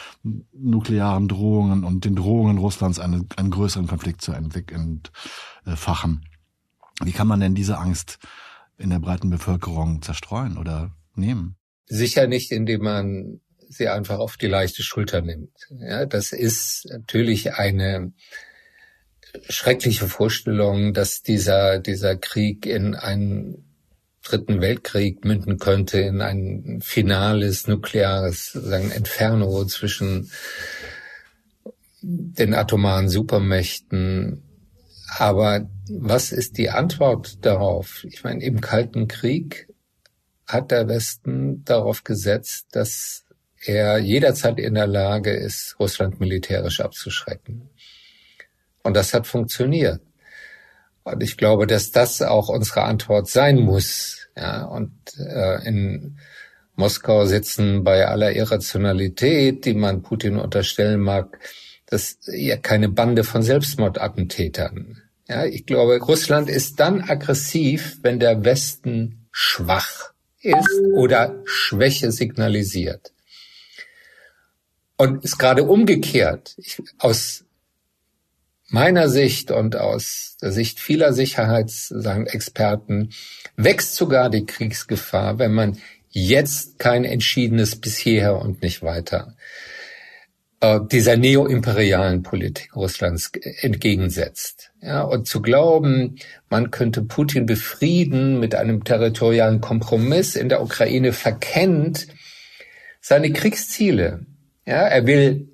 nuklearen 0.52 1.28
Drohungen 1.28 1.84
und 1.84 2.04
den 2.04 2.16
Drohungen 2.16 2.58
Russlands, 2.58 2.98
einen, 2.98 3.28
einen 3.36 3.52
größeren 3.52 3.86
Konflikt 3.86 4.22
zu 4.22 4.32
entwickeln, 4.32 5.02
entfachen. 5.64 6.26
Wie 7.02 7.12
kann 7.12 7.26
man 7.26 7.40
denn 7.40 7.54
diese 7.54 7.78
Angst 7.78 8.18
in 8.78 8.90
der 8.90 8.98
breiten 8.98 9.30
Bevölkerung 9.30 10.02
zerstreuen 10.02 10.58
oder 10.58 10.94
nehmen? 11.14 11.56
Sicher 11.86 12.26
nicht, 12.26 12.50
indem 12.50 12.82
man 12.82 13.40
sie 13.68 13.88
einfach 13.88 14.18
auf 14.18 14.36
die 14.36 14.46
leichte 14.46 14.82
Schulter 14.82 15.20
nimmt. 15.20 15.56
Ja, 15.70 16.06
das 16.06 16.32
ist 16.32 16.86
natürlich 16.90 17.54
eine 17.54 18.12
schreckliche 19.48 20.06
Vorstellung, 20.06 20.94
dass 20.94 21.22
dieser, 21.22 21.78
dieser 21.80 22.16
Krieg 22.16 22.66
in 22.66 22.94
einen 22.94 23.64
dritten 24.22 24.60
Weltkrieg 24.60 25.24
münden 25.24 25.58
könnte, 25.58 26.00
in 26.00 26.20
ein 26.20 26.80
finales 26.82 27.66
nukleares 27.66 28.52
sagen, 28.52 28.90
Inferno 28.90 29.64
zwischen 29.66 30.30
den 32.00 32.54
atomaren 32.54 33.08
Supermächten 33.08 34.42
aber 35.18 35.68
was 35.88 36.32
ist 36.32 36.58
die 36.58 36.70
Antwort 36.70 37.44
darauf? 37.44 38.04
Ich 38.04 38.24
meine, 38.24 38.42
im 38.42 38.60
Kalten 38.60 39.08
Krieg 39.08 39.68
hat 40.46 40.70
der 40.70 40.88
Westen 40.88 41.64
darauf 41.64 42.04
gesetzt, 42.04 42.68
dass 42.72 43.24
er 43.60 43.98
jederzeit 43.98 44.58
in 44.58 44.74
der 44.74 44.86
Lage 44.86 45.30
ist, 45.30 45.76
Russland 45.78 46.20
militärisch 46.20 46.80
abzuschrecken. 46.80 47.70
Und 48.82 48.94
das 48.94 49.14
hat 49.14 49.26
funktioniert. 49.26 50.00
Und 51.02 51.22
ich 51.22 51.36
glaube, 51.36 51.66
dass 51.66 51.90
das 51.90 52.22
auch 52.22 52.48
unsere 52.48 52.82
Antwort 52.82 53.28
sein 53.28 53.58
muss. 53.58 54.28
Ja, 54.36 54.64
und 54.64 54.92
äh, 55.18 55.66
in 55.66 56.18
Moskau 56.76 57.24
sitzen 57.24 57.84
bei 57.84 58.06
aller 58.06 58.32
Irrationalität, 58.32 59.64
die 59.64 59.74
man 59.74 60.02
Putin 60.02 60.36
unterstellen 60.36 61.00
mag, 61.00 61.38
das 61.94 62.18
ja 62.26 62.56
keine 62.56 62.88
Bande 62.88 63.24
von 63.24 63.42
Selbstmordattentätern. 63.42 65.00
Ja, 65.28 65.46
ich 65.46 65.64
glaube, 65.64 65.98
Russland 65.98 66.50
ist 66.50 66.80
dann 66.80 67.00
aggressiv, 67.00 67.98
wenn 68.02 68.18
der 68.18 68.44
Westen 68.44 69.26
schwach 69.30 70.12
ist 70.40 70.82
oder 70.92 71.40
Schwäche 71.44 72.12
signalisiert. 72.12 73.12
Und 74.96 75.24
ist 75.24 75.38
gerade 75.38 75.64
umgekehrt. 75.64 76.54
Ich, 76.58 76.82
aus 76.98 77.44
meiner 78.68 79.08
Sicht 79.08 79.50
und 79.50 79.76
aus 79.76 80.36
der 80.42 80.52
Sicht 80.52 80.78
vieler 80.78 81.12
Sicherheitsexperten 81.14 83.12
wächst 83.56 83.94
sogar 83.94 84.28
die 84.30 84.44
Kriegsgefahr, 84.44 85.38
wenn 85.38 85.54
man 85.54 85.80
jetzt 86.10 86.78
kein 86.78 87.04
entschiedenes 87.04 87.76
bis 87.76 87.96
hierher 87.96 88.36
und 88.36 88.62
nicht 88.62 88.82
weiter 88.82 89.34
dieser 90.90 91.16
neoimperialen 91.16 92.22
Politik 92.22 92.76
Russlands 92.76 93.32
entgegensetzt. 93.60 94.70
Ja, 94.80 95.02
und 95.02 95.26
zu 95.26 95.40
glauben, 95.40 96.16
man 96.48 96.70
könnte 96.70 97.02
Putin 97.02 97.46
befrieden 97.46 98.40
mit 98.40 98.54
einem 98.54 98.84
territorialen 98.84 99.60
Kompromiss 99.60 100.36
in 100.36 100.48
der 100.48 100.62
Ukraine 100.62 101.12
verkennt 101.12 102.06
seine 103.00 103.32
Kriegsziele. 103.32 104.26
Ja, 104.66 104.82
er 104.82 105.06
will 105.06 105.48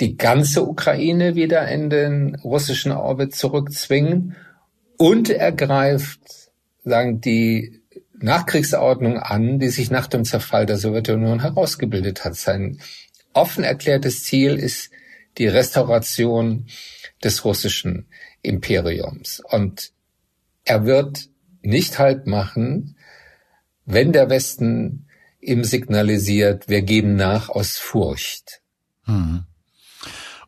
die 0.00 0.16
ganze 0.16 0.66
Ukraine 0.66 1.34
wieder 1.34 1.68
in 1.68 1.90
den 1.90 2.34
russischen 2.36 2.92
Orbit 2.92 3.34
zurückzwingen 3.34 4.36
und 4.96 5.30
er 5.30 5.52
greift, 5.52 6.20
sagen 6.84 7.20
die 7.20 7.80
Nachkriegsordnung 8.20 9.18
an, 9.18 9.58
die 9.58 9.68
sich 9.68 9.90
nach 9.90 10.08
dem 10.08 10.24
Zerfall 10.24 10.66
der 10.66 10.76
Sowjetunion 10.76 11.40
herausgebildet 11.40 12.24
hat. 12.24 12.34
Sein 12.34 12.80
offen 13.38 13.64
erklärtes 13.64 14.24
Ziel 14.24 14.56
ist 14.56 14.90
die 15.38 15.46
Restauration 15.46 16.66
des 17.22 17.44
russischen 17.44 18.06
Imperiums. 18.42 19.40
Und 19.48 19.92
er 20.64 20.84
wird 20.84 21.28
nicht 21.62 21.98
halt 21.98 22.26
machen, 22.26 22.96
wenn 23.84 24.12
der 24.12 24.28
Westen 24.28 25.06
ihm 25.40 25.64
signalisiert, 25.64 26.68
wir 26.68 26.82
geben 26.82 27.16
nach 27.16 27.48
aus 27.48 27.78
Furcht. 27.78 28.60
Hm. 29.04 29.44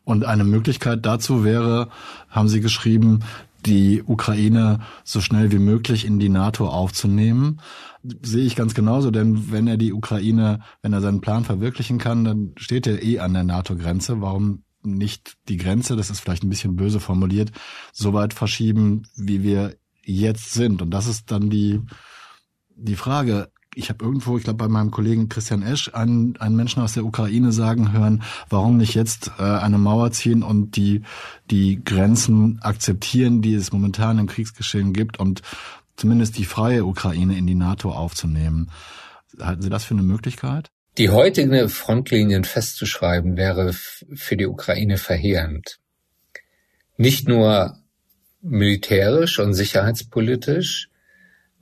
Und 0.03 0.25
eine 0.25 0.43
Möglichkeit 0.43 1.05
dazu 1.05 1.43
wäre, 1.43 1.89
haben 2.29 2.49
Sie 2.49 2.61
geschrieben, 2.61 3.23
die 3.65 4.03
Ukraine 4.03 4.79
so 5.03 5.21
schnell 5.21 5.51
wie 5.51 5.59
möglich 5.59 6.05
in 6.05 6.19
die 6.19 6.29
NATO 6.29 6.67
aufzunehmen. 6.67 7.61
Sehe 8.21 8.45
ich 8.45 8.55
ganz 8.55 8.73
genauso, 8.73 9.11
denn 9.11 9.51
wenn 9.51 9.67
er 9.67 9.77
die 9.77 9.93
Ukraine, 9.93 10.61
wenn 10.81 10.93
er 10.93 11.01
seinen 11.01 11.21
Plan 11.21 11.43
verwirklichen 11.43 11.97
kann, 11.97 12.23
dann 12.23 12.53
steht 12.57 12.87
er 12.87 13.03
eh 13.03 13.19
an 13.19 13.33
der 13.33 13.43
NATO-Grenze. 13.43 14.21
Warum 14.21 14.63
nicht 14.83 15.37
die 15.47 15.57
Grenze, 15.57 15.95
das 15.95 16.09
ist 16.09 16.19
vielleicht 16.19 16.43
ein 16.43 16.49
bisschen 16.49 16.75
böse 16.75 16.99
formuliert, 16.99 17.51
so 17.93 18.13
weit 18.13 18.33
verschieben, 18.33 19.03
wie 19.15 19.43
wir 19.43 19.75
jetzt 20.03 20.53
sind? 20.53 20.81
Und 20.81 20.91
das 20.91 21.07
ist 21.07 21.31
dann 21.31 21.49
die, 21.49 21.81
die 22.75 22.95
Frage, 22.95 23.50
ich 23.75 23.89
habe 23.89 24.03
irgendwo, 24.03 24.37
ich 24.37 24.43
glaube 24.43 24.57
bei 24.57 24.67
meinem 24.67 24.91
Kollegen 24.91 25.29
Christian 25.29 25.63
Esch, 25.63 25.91
einen, 25.93 26.35
einen 26.37 26.55
Menschen 26.55 26.81
aus 26.81 26.93
der 26.93 27.05
Ukraine 27.05 27.51
sagen 27.51 27.93
hören, 27.93 28.23
warum 28.49 28.77
nicht 28.77 28.95
jetzt 28.95 29.31
äh, 29.39 29.43
eine 29.43 29.77
Mauer 29.77 30.11
ziehen 30.11 30.43
und 30.43 30.75
die, 30.75 31.03
die 31.49 31.81
Grenzen 31.83 32.59
akzeptieren, 32.61 33.41
die 33.41 33.53
es 33.53 33.71
momentan 33.71 34.19
im 34.19 34.27
Kriegsgeschehen 34.27 34.93
gibt 34.93 35.19
und 35.19 35.41
zumindest 35.95 36.37
die 36.37 36.45
freie 36.45 36.85
Ukraine 36.85 37.37
in 37.37 37.47
die 37.47 37.55
NATO 37.55 37.91
aufzunehmen. 37.91 38.69
Halten 39.39 39.61
Sie 39.61 39.69
das 39.69 39.85
für 39.85 39.93
eine 39.93 40.03
Möglichkeit? 40.03 40.67
Die 40.97 41.09
heutige 41.09 41.69
Frontlinien 41.69 42.43
festzuschreiben 42.43 43.37
wäre 43.37 43.71
für 43.71 44.35
die 44.35 44.47
Ukraine 44.47 44.97
verheerend. 44.97 45.79
Nicht 46.97 47.29
nur 47.29 47.77
militärisch 48.41 49.39
und 49.39 49.53
sicherheitspolitisch, 49.53 50.89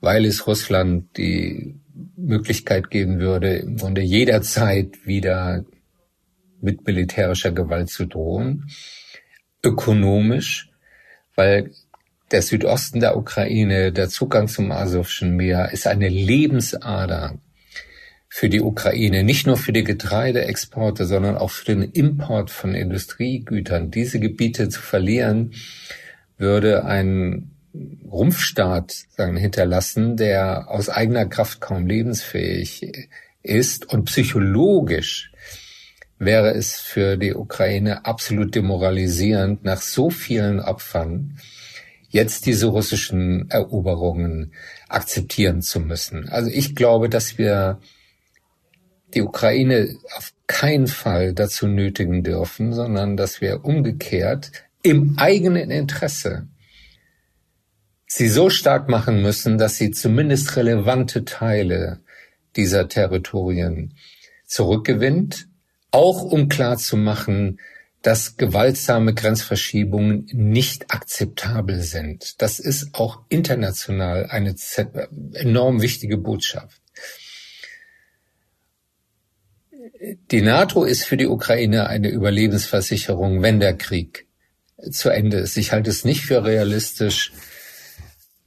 weil 0.00 0.24
es 0.24 0.48
Russland 0.48 1.16
die 1.16 1.79
Möglichkeit 2.16 2.90
geben 2.90 3.20
würde, 3.20 3.56
im 3.56 3.76
Grunde 3.76 4.00
jederzeit 4.00 5.06
wieder 5.06 5.64
mit 6.60 6.86
militärischer 6.86 7.52
Gewalt 7.52 7.88
zu 7.88 8.06
drohen. 8.06 8.70
Ökonomisch, 9.64 10.70
weil 11.34 11.70
der 12.30 12.42
Südosten 12.42 13.00
der 13.00 13.16
Ukraine, 13.16 13.92
der 13.92 14.08
Zugang 14.08 14.48
zum 14.48 14.70
Asowschen 14.72 15.36
Meer, 15.36 15.70
ist 15.72 15.86
eine 15.86 16.08
Lebensader 16.08 17.38
für 18.28 18.48
die 18.48 18.60
Ukraine, 18.60 19.24
nicht 19.24 19.46
nur 19.46 19.56
für 19.56 19.72
die 19.72 19.82
Getreideexporte, 19.82 21.04
sondern 21.04 21.36
auch 21.36 21.50
für 21.50 21.74
den 21.74 21.82
Import 21.82 22.50
von 22.50 22.74
Industriegütern. 22.74 23.90
Diese 23.90 24.20
Gebiete 24.20 24.68
zu 24.68 24.80
verlieren, 24.80 25.52
würde 26.38 26.84
ein 26.84 27.50
Rumpfstaat 27.74 29.04
sagen, 29.16 29.36
hinterlassen, 29.36 30.16
der 30.16 30.68
aus 30.68 30.88
eigener 30.88 31.26
Kraft 31.26 31.60
kaum 31.60 31.86
lebensfähig 31.86 33.08
ist 33.42 33.92
und 33.92 34.04
psychologisch 34.04 35.32
wäre 36.18 36.52
es 36.52 36.78
für 36.78 37.16
die 37.16 37.34
Ukraine 37.34 38.04
absolut 38.04 38.54
demoralisierend, 38.54 39.64
nach 39.64 39.80
so 39.80 40.10
vielen 40.10 40.60
Opfern 40.60 41.38
jetzt 42.10 42.44
diese 42.46 42.66
russischen 42.66 43.48
Eroberungen 43.50 44.52
akzeptieren 44.88 45.62
zu 45.62 45.80
müssen. 45.80 46.28
Also 46.28 46.50
ich 46.50 46.74
glaube, 46.74 47.08
dass 47.08 47.38
wir 47.38 47.80
die 49.14 49.22
Ukraine 49.22 49.96
auf 50.16 50.32
keinen 50.46 50.88
Fall 50.88 51.32
dazu 51.32 51.66
nötigen 51.66 52.22
dürfen, 52.22 52.72
sondern 52.72 53.16
dass 53.16 53.40
wir 53.40 53.64
umgekehrt 53.64 54.50
im 54.82 55.14
eigenen 55.18 55.70
Interesse 55.70 56.48
sie 58.12 58.28
so 58.28 58.50
stark 58.50 58.88
machen 58.88 59.22
müssen, 59.22 59.56
dass 59.56 59.76
sie 59.76 59.92
zumindest 59.92 60.56
relevante 60.56 61.24
Teile 61.24 62.00
dieser 62.56 62.88
Territorien 62.88 63.94
zurückgewinnt, 64.46 65.46
auch 65.92 66.22
um 66.22 66.48
klarzumachen, 66.48 67.60
dass 68.02 68.36
gewaltsame 68.36 69.14
Grenzverschiebungen 69.14 70.28
nicht 70.32 70.92
akzeptabel 70.92 71.82
sind. 71.82 72.42
Das 72.42 72.58
ist 72.58 72.94
auch 72.94 73.20
international 73.28 74.26
eine 74.26 74.56
enorm 75.34 75.80
wichtige 75.80 76.16
Botschaft. 76.16 76.82
Die 80.32 80.42
NATO 80.42 80.82
ist 80.82 81.04
für 81.04 81.16
die 81.16 81.28
Ukraine 81.28 81.86
eine 81.86 82.08
Überlebensversicherung, 82.08 83.42
wenn 83.42 83.60
der 83.60 83.76
Krieg 83.76 84.26
zu 84.90 85.10
Ende 85.10 85.36
ist. 85.36 85.56
Ich 85.56 85.70
halte 85.70 85.90
es 85.90 86.04
nicht 86.04 86.22
für 86.22 86.44
realistisch, 86.44 87.32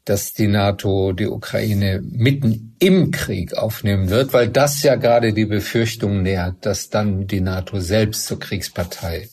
dass 0.06 0.34
die 0.34 0.48
NATO 0.48 1.14
die 1.14 1.28
Ukraine 1.28 2.02
mitten 2.04 2.76
im 2.80 3.12
Krieg 3.12 3.54
aufnehmen 3.54 4.10
wird, 4.10 4.34
weil 4.34 4.50
das 4.50 4.84
ja 4.84 4.96
gerade 4.96 5.34
die 5.34 5.46
Befürchtung 5.46 6.22
nährt, 6.22 6.66
dass 6.66 6.90
dann 6.90 7.28
die 7.28 7.42
NATO 7.42 7.80
selbst 7.80 8.26
zur 8.26 8.40
Kriegspartei 8.40 9.30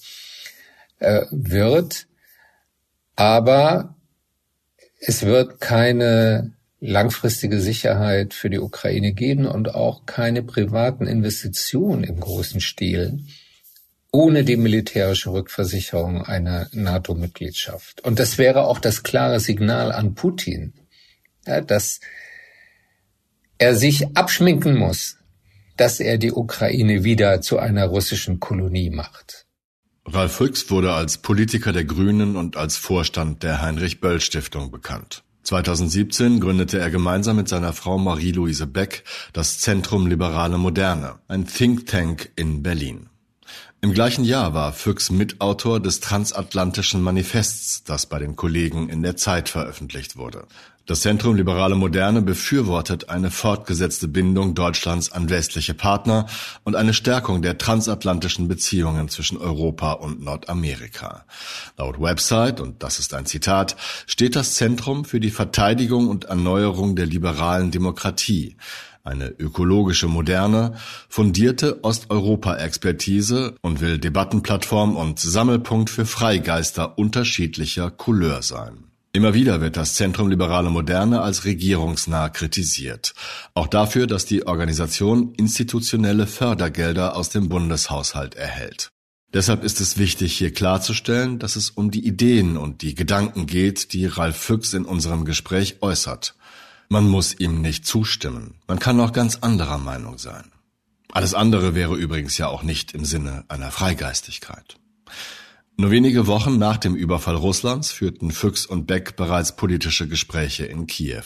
äh, 1.00 1.23
wird. 1.31 2.07
Aber 3.17 3.97
es 5.00 5.25
wird 5.25 5.61
keine 5.61 6.53
langfristige 6.79 7.61
Sicherheit 7.61 8.33
für 8.33 8.49
die 8.49 8.59
Ukraine 8.59 9.12
geben 9.12 9.47
und 9.47 9.75
auch 9.75 10.07
keine 10.07 10.43
privaten 10.43 11.07
Investitionen 11.07 12.05
im 12.05 12.21
großen 12.21 12.61
Stil 12.61 13.25
ohne 14.12 14.45
die 14.45 14.57
militärische 14.57 15.33
Rückversicherung 15.33 16.23
einer 16.23 16.69
NATO-Mitgliedschaft. 16.73 18.00
Und 18.02 18.19
das 18.19 18.38
wäre 18.38 18.64
auch 18.64 18.79
das 18.79 19.02
klare 19.02 19.40
Signal 19.40 19.93
an 19.93 20.14
Putin, 20.14 20.73
ja, 21.47 21.61
dass 21.61 22.00
er 23.59 23.76
sich 23.76 24.17
abschminken 24.17 24.76
muss, 24.76 25.19
dass 25.76 26.00
er 26.00 26.19
die 26.19 26.33
Ukraine 26.33 27.05
wieder 27.05 27.40
zu 27.40 27.59
einer 27.59 27.87
russischen 27.87 28.40
Kolonie 28.40 28.90
macht. 28.90 29.47
Ralf 30.07 30.40
Rüx 30.40 30.71
wurde 30.71 30.93
als 30.93 31.19
Politiker 31.19 31.73
der 31.73 31.85
Grünen 31.85 32.37
und 32.37 32.57
als 32.57 32.76
Vorstand 32.76 33.43
der 33.43 33.61
Heinrich 33.61 34.00
Böll 34.00 34.21
Stiftung 34.21 34.71
bekannt. 34.71 35.23
2017 35.43 36.40
gründete 36.40 36.79
er 36.79 36.90
gemeinsam 36.90 37.37
mit 37.37 37.49
seiner 37.49 37.73
Frau 37.73 37.99
Marie-Louise 37.99 38.67
Beck 38.67 39.05
das 39.33 39.59
Zentrum 39.59 40.07
Liberale 40.07 40.59
Moderne, 40.59 41.19
ein 41.29 41.47
Think 41.47 41.87
Tank 41.87 42.33
in 42.35 42.62
Berlin. 42.62 43.10
Im 43.83 43.95
gleichen 43.95 44.25
Jahr 44.25 44.53
war 44.53 44.75
Füchs 44.75 45.11
Mitautor 45.11 45.81
des 45.81 46.01
Transatlantischen 46.01 47.01
Manifests, 47.01 47.83
das 47.83 48.05
bei 48.05 48.19
den 48.19 48.37
Kollegen 48.37 48.91
in 48.91 49.03
der 49.03 49.17
Zeit 49.17 49.49
veröffentlicht 49.49 50.19
wurde. 50.19 50.45
Das 50.85 51.01
Zentrum 51.01 51.35
Liberale 51.35 51.77
Moderne 51.77 52.21
befürwortet 52.21 53.09
eine 53.09 53.31
fortgesetzte 53.31 54.07
Bindung 54.09 54.55
Deutschlands 54.55 55.13
an 55.13 55.31
westliche 55.31 55.73
Partner 55.73 56.27
und 56.63 56.77
eine 56.77 56.93
Stärkung 56.93 57.41
der 57.41 57.57
transatlantischen 57.57 58.49
Beziehungen 58.49 59.09
zwischen 59.09 59.39
Europa 59.39 59.93
und 59.93 60.21
Nordamerika. 60.21 61.25
Laut 61.79 61.99
Website, 62.03 62.61
und 62.61 62.83
das 62.83 62.99
ist 62.99 63.15
ein 63.15 63.25
Zitat, 63.25 63.77
steht 64.07 64.37
das 64.37 64.57
Zentrum 64.57 65.07
für 65.07 65.21
die 65.21 65.31
Verteidigung 65.31 66.09
und 66.09 66.27
Erneuerung 66.27 66.97
der 66.97 67.07
liberalen 67.07 67.71
Demokratie 67.71 68.57
eine 69.04 69.28
ökologische 69.28 70.09
Moderne, 70.09 70.75
fundierte 71.09 71.83
Osteuropa-Expertise 71.85 73.57
und 73.62 73.80
will 73.80 73.99
Debattenplattform 73.99 74.97
und 74.97 75.19
Sammelpunkt 75.19 75.90
für 75.90 76.07
Freigeister 76.07 76.99
unterschiedlicher 76.99 77.90
Couleur 77.90 78.42
sein. 78.42 78.85
Immer 79.12 79.35
wieder 79.35 79.61
wird 79.61 79.76
das 79.76 79.95
Zentrum 79.95 80.28
Liberale 80.28 80.71
Moderne 80.71 81.21
als 81.21 81.45
regierungsnah 81.45 82.28
kritisiert. 82.28 83.14
Auch 83.54 83.66
dafür, 83.66 84.07
dass 84.07 84.25
die 84.25 84.47
Organisation 84.47 85.35
institutionelle 85.35 86.28
Fördergelder 86.28 87.16
aus 87.16 87.28
dem 87.28 87.49
Bundeshaushalt 87.49 88.37
erhält. 88.37 88.92
Deshalb 89.33 89.64
ist 89.64 89.80
es 89.80 89.99
wichtig, 89.99 90.37
hier 90.37 90.52
klarzustellen, 90.52 91.38
dass 91.38 91.57
es 91.57 91.71
um 91.71 91.90
die 91.90 92.07
Ideen 92.07 92.57
und 92.57 92.83
die 92.83 92.95
Gedanken 92.95 93.47
geht, 93.47 93.92
die 93.92 94.07
Ralf 94.07 94.37
Füchs 94.37 94.75
in 94.75 94.85
unserem 94.85 95.25
Gespräch 95.25 95.78
äußert. 95.83 96.35
Man 96.92 97.09
muss 97.09 97.38
ihm 97.38 97.62
nicht 97.62 97.87
zustimmen. 97.87 98.54
Man 98.66 98.80
kann 98.80 98.99
auch 98.99 99.12
ganz 99.12 99.37
anderer 99.42 99.78
Meinung 99.78 100.18
sein. 100.18 100.50
Alles 101.12 101.35
andere 101.35 101.76
wäre 101.76 101.94
übrigens 101.94 102.37
ja 102.37 102.49
auch 102.49 102.64
nicht 102.64 102.94
im 102.94 103.04
Sinne 103.04 103.44
einer 103.47 103.70
Freigeistigkeit. 103.70 104.75
Nur 105.76 105.92
wenige 105.92 106.26
Wochen 106.26 106.59
nach 106.59 106.78
dem 106.78 106.97
Überfall 106.97 107.37
Russlands 107.37 107.92
führten 107.92 108.32
Füchs 108.32 108.66
und 108.66 108.88
Beck 108.88 109.14
bereits 109.14 109.54
politische 109.54 110.09
Gespräche 110.09 110.66
in 110.66 110.88
Kiew. 110.88 111.23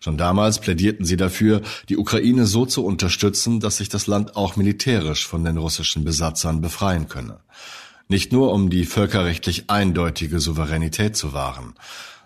Schon 0.00 0.18
damals 0.18 0.60
plädierten 0.60 1.06
sie 1.06 1.16
dafür, 1.16 1.62
die 1.88 1.96
Ukraine 1.96 2.44
so 2.44 2.66
zu 2.66 2.84
unterstützen, 2.84 3.60
dass 3.60 3.76
sich 3.76 3.88
das 3.88 4.08
Land 4.08 4.34
auch 4.34 4.56
militärisch 4.56 5.28
von 5.28 5.44
den 5.44 5.58
russischen 5.58 6.02
Besatzern 6.02 6.60
befreien 6.60 7.06
könne. 7.06 7.38
Nicht 8.08 8.32
nur 8.32 8.52
um 8.52 8.68
die 8.68 8.84
völkerrechtlich 8.84 9.70
eindeutige 9.70 10.40
Souveränität 10.40 11.16
zu 11.16 11.32
wahren, 11.32 11.74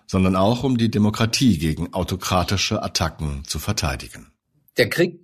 sondern 0.09 0.35
auch 0.35 0.65
um 0.65 0.79
die 0.79 0.91
Demokratie 0.91 1.59
gegen 1.59 1.93
autokratische 1.93 2.83
Attacken 2.83 3.43
zu 3.47 3.59
verteidigen. 3.59 4.33
Der 4.79 4.88
Krieg 4.88 5.21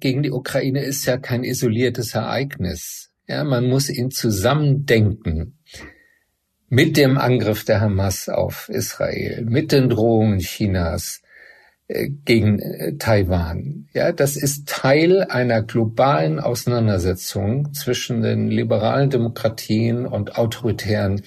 gegen 0.00 0.22
die 0.22 0.32
Ukraine 0.32 0.82
ist 0.82 1.06
ja 1.06 1.16
kein 1.16 1.44
isoliertes 1.44 2.14
Ereignis. 2.14 3.10
Ja, 3.26 3.44
man 3.44 3.66
muss 3.68 3.88
ihn 3.88 4.10
zusammendenken 4.10 5.58
mit 6.68 6.96
dem 6.96 7.16
Angriff 7.16 7.64
der 7.64 7.80
Hamas 7.80 8.28
auf 8.28 8.68
Israel, 8.68 9.44
mit 9.44 9.72
den 9.72 9.88
Drohungen 9.88 10.40
Chinas 10.40 11.22
äh, 11.86 12.08
gegen 12.24 12.58
äh, 12.58 12.96
Taiwan. 12.96 13.86
Ja, 13.94 14.10
das 14.12 14.36
ist 14.36 14.68
Teil 14.68 15.22
einer 15.22 15.62
globalen 15.62 16.40
Auseinandersetzung 16.40 17.72
zwischen 17.72 18.22
den 18.22 18.48
liberalen 18.48 19.10
Demokratien 19.10 20.06
und 20.06 20.36
autoritären 20.36 21.22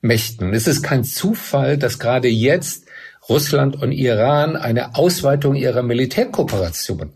Mächten. 0.00 0.54
Es 0.54 0.66
ist 0.66 0.82
kein 0.82 1.04
Zufall, 1.04 1.76
dass 1.76 1.98
gerade 1.98 2.28
jetzt 2.28 2.86
Russland 3.28 3.80
und 3.80 3.92
Iran 3.92 4.56
eine 4.56 4.94
Ausweitung 4.94 5.54
ihrer 5.54 5.82
Militärkooperation 5.82 7.12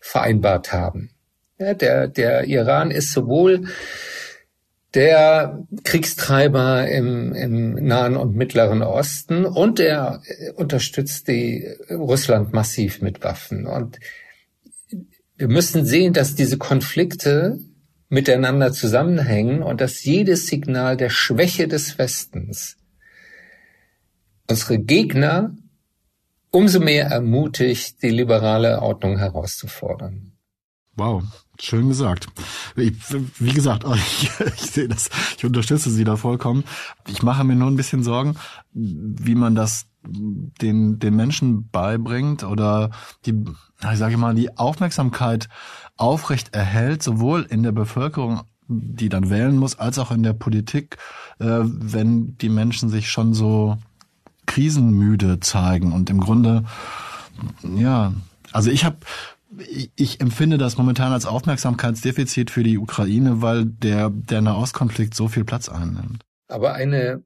vereinbart 0.00 0.72
haben. 0.72 1.10
Ja, 1.58 1.74
der, 1.74 2.08
der 2.08 2.44
Iran 2.44 2.90
ist 2.90 3.12
sowohl 3.12 3.68
der 4.94 5.66
Kriegstreiber 5.82 6.88
im, 6.88 7.34
im 7.34 7.74
Nahen 7.74 8.16
und 8.16 8.36
Mittleren 8.36 8.82
Osten 8.82 9.44
und 9.44 9.80
er 9.80 10.22
unterstützt 10.54 11.28
die 11.28 11.66
Russland 11.90 12.52
massiv 12.52 13.02
mit 13.02 13.22
Waffen. 13.22 13.66
Und 13.66 13.98
wir 15.36 15.48
müssen 15.48 15.84
sehen, 15.84 16.12
dass 16.12 16.36
diese 16.36 16.58
Konflikte 16.58 17.58
miteinander 18.14 18.72
zusammenhängen 18.72 19.62
und 19.62 19.80
dass 19.80 20.04
jedes 20.04 20.46
Signal 20.46 20.96
der 20.96 21.10
Schwäche 21.10 21.68
des 21.68 21.98
Westens 21.98 22.76
unsere 24.48 24.78
Gegner 24.78 25.54
umso 26.50 26.78
mehr 26.78 27.06
ermutigt, 27.06 28.02
die 28.02 28.10
liberale 28.10 28.80
Ordnung 28.80 29.18
herauszufordern. 29.18 30.32
Wow, 30.96 31.24
schön 31.58 31.88
gesagt. 31.88 32.28
Ich, 32.76 32.94
wie 33.40 33.52
gesagt, 33.52 33.84
ich, 33.94 34.30
ich 34.38 34.60
sehe 34.60 34.86
das, 34.86 35.10
ich 35.36 35.44
unterstütze 35.44 35.90
Sie 35.90 36.04
da 36.04 36.16
vollkommen. 36.16 36.62
Ich 37.08 37.22
mache 37.24 37.42
mir 37.42 37.56
nur 37.56 37.68
ein 37.68 37.76
bisschen 37.76 38.04
Sorgen, 38.04 38.36
wie 38.72 39.34
man 39.34 39.56
das 39.56 39.86
den, 40.06 40.98
den 40.98 41.16
Menschen 41.16 41.68
beibringt 41.70 42.44
oder 42.44 42.90
die, 43.26 43.44
ich 43.92 43.98
sage 43.98 44.16
mal, 44.16 44.34
die 44.34 44.56
Aufmerksamkeit 44.56 45.48
aufrecht 45.96 46.54
erhält, 46.54 47.02
sowohl 47.02 47.42
in 47.42 47.62
der 47.62 47.72
Bevölkerung, 47.72 48.42
die 48.68 49.08
dann 49.08 49.30
wählen 49.30 49.56
muss, 49.56 49.78
als 49.78 49.98
auch 49.98 50.10
in 50.10 50.22
der 50.22 50.32
Politik, 50.32 50.96
äh, 51.38 51.60
wenn 51.62 52.36
die 52.38 52.48
Menschen 52.48 52.88
sich 52.88 53.10
schon 53.10 53.34
so 53.34 53.78
krisenmüde 54.46 55.40
zeigen 55.40 55.92
und 55.92 56.10
im 56.10 56.20
Grunde, 56.20 56.64
ja, 57.62 58.12
also 58.52 58.70
ich 58.70 58.84
habe 58.84 58.98
ich 59.96 60.20
empfinde 60.20 60.58
das 60.58 60.78
momentan 60.78 61.12
als 61.12 61.26
Aufmerksamkeitsdefizit 61.26 62.50
für 62.50 62.64
die 62.64 62.78
Ukraine, 62.78 63.40
weil 63.40 63.66
der, 63.66 64.10
der 64.10 64.40
Nahostkonflikt 64.40 65.14
so 65.14 65.28
viel 65.28 65.44
Platz 65.44 65.68
einnimmt. 65.68 66.24
Aber 66.48 66.74
eine 66.74 67.22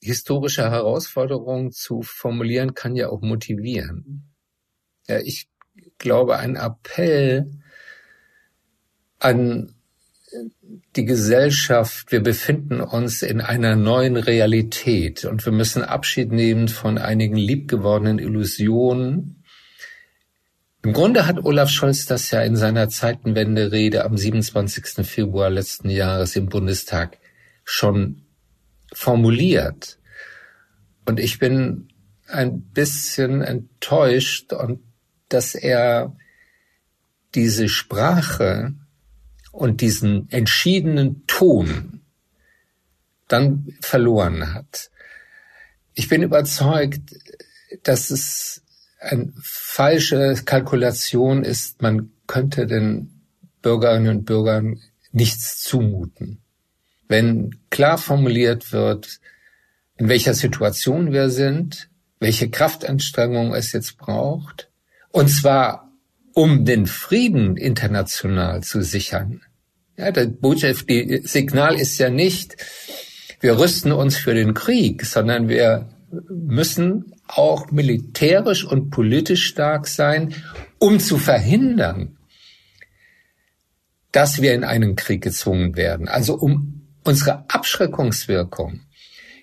historische 0.00 0.70
Herausforderung 0.70 1.72
zu 1.72 2.02
formulieren 2.02 2.74
kann 2.74 2.96
ja 2.96 3.08
auch 3.08 3.20
motivieren. 3.20 4.34
Ja, 5.06 5.18
ich 5.20 5.48
glaube, 5.98 6.38
ein 6.38 6.56
Appell 6.56 7.50
an 9.24 9.74
die 10.96 11.04
Gesellschaft, 11.04 12.12
wir 12.12 12.22
befinden 12.22 12.80
uns 12.80 13.22
in 13.22 13.40
einer 13.40 13.76
neuen 13.76 14.16
Realität 14.16 15.24
und 15.24 15.44
wir 15.44 15.52
müssen 15.52 15.82
Abschied 15.82 16.30
nehmen 16.30 16.68
von 16.68 16.98
einigen 16.98 17.36
liebgewordenen 17.36 18.18
Illusionen, 18.18 19.44
im 20.84 20.92
Grunde 20.92 21.26
hat 21.26 21.42
Olaf 21.42 21.70
Scholz 21.70 22.04
das 22.04 22.30
ja 22.30 22.42
in 22.42 22.56
seiner 22.56 22.90
Zeitenwende-Rede 22.90 24.04
am 24.04 24.18
27. 24.18 25.06
Februar 25.06 25.48
letzten 25.48 25.88
Jahres 25.88 26.36
im 26.36 26.50
Bundestag 26.50 27.16
schon 27.64 28.26
formuliert. 28.92 29.98
Und 31.06 31.18
ich 31.18 31.38
bin 31.38 31.88
ein 32.26 32.60
bisschen 32.60 33.40
enttäuscht 33.40 34.52
und 34.52 34.80
dass 35.30 35.54
er 35.54 36.14
diese 37.34 37.70
Sprache 37.70 38.74
und 39.54 39.80
diesen 39.80 40.28
entschiedenen 40.30 41.26
Ton 41.26 42.00
dann 43.28 43.68
verloren 43.80 44.52
hat. 44.52 44.90
Ich 45.94 46.08
bin 46.08 46.22
überzeugt, 46.22 47.14
dass 47.84 48.10
es 48.10 48.62
eine 48.98 49.32
falsche 49.40 50.34
Kalkulation 50.44 51.44
ist, 51.44 51.82
man 51.82 52.10
könnte 52.26 52.66
den 52.66 53.22
Bürgerinnen 53.62 54.08
und 54.08 54.24
Bürgern 54.24 54.80
nichts 55.12 55.62
zumuten. 55.62 56.40
Wenn 57.06 57.60
klar 57.70 57.98
formuliert 57.98 58.72
wird, 58.72 59.20
in 59.96 60.08
welcher 60.08 60.34
Situation 60.34 61.12
wir 61.12 61.30
sind, 61.30 61.88
welche 62.18 62.50
Kraftanstrengung 62.50 63.54
es 63.54 63.72
jetzt 63.72 63.98
braucht, 63.98 64.68
und 65.10 65.28
zwar 65.28 65.92
um 66.34 66.64
den 66.64 66.86
Frieden 66.86 67.56
international 67.56 68.62
zu 68.62 68.82
sichern. 68.82 69.40
Ja, 69.96 70.10
das 70.10 70.28
Botschaft, 70.40 70.88
die 70.90 71.22
Signal 71.24 71.76
ist 71.76 71.98
ja 71.98 72.10
nicht, 72.10 72.56
wir 73.40 73.58
rüsten 73.58 73.92
uns 73.92 74.16
für 74.16 74.34
den 74.34 74.54
Krieg, 74.54 75.04
sondern 75.04 75.48
wir 75.48 75.88
müssen 76.28 77.14
auch 77.26 77.70
militärisch 77.70 78.64
und 78.64 78.90
politisch 78.90 79.46
stark 79.46 79.86
sein, 79.86 80.34
um 80.78 80.98
zu 81.00 81.18
verhindern, 81.18 82.18
dass 84.12 84.42
wir 84.42 84.54
in 84.54 84.64
einen 84.64 84.96
Krieg 84.96 85.22
gezwungen 85.22 85.76
werden. 85.76 86.08
Also 86.08 86.34
um 86.34 86.88
unsere 87.04 87.48
Abschreckungswirkung 87.50 88.80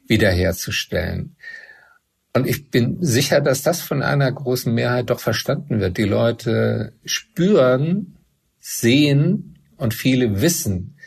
wiederherzustellen. 0.08 1.36
Und 2.34 2.48
ich 2.48 2.70
bin 2.70 2.98
sicher, 3.02 3.42
dass 3.42 3.62
das 3.62 3.82
von 3.82 4.02
einer 4.02 4.32
großen 4.32 4.74
Mehrheit 4.74 5.10
doch 5.10 5.20
verstanden 5.20 5.80
wird. 5.80 5.98
Die 5.98 6.04
Leute 6.04 6.94
spüren, 7.04 8.18
sehen 8.60 9.60
und 9.78 9.94
viele 9.94 10.42
wissen, 10.42 10.98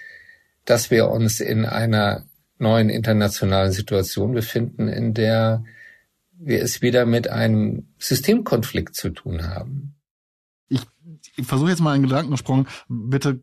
dass 0.65 0.91
wir 0.91 1.09
uns 1.09 1.41
in 1.41 1.65
einer 1.65 2.27
neuen 2.59 2.91
internationalen 2.91 3.73
Situation 3.73 4.33
befinden, 4.33 4.89
in 4.89 5.15
der 5.15 5.65
wir 6.37 6.63
es 6.63 6.83
wieder 6.83 7.07
mit 7.07 7.29
einem 7.29 7.89
Systemkonflikt 7.99 8.95
zu 8.95 9.11
tun 9.11 9.47
haben. 9.49 9.95
Ich, 10.69 10.83
ich 11.37 11.47
versuche 11.47 11.71
jetzt 11.71 11.81
mal 11.81 11.93
einen 11.93 12.03
Gedankensprung. 12.03 12.67
Bitte 12.89 13.41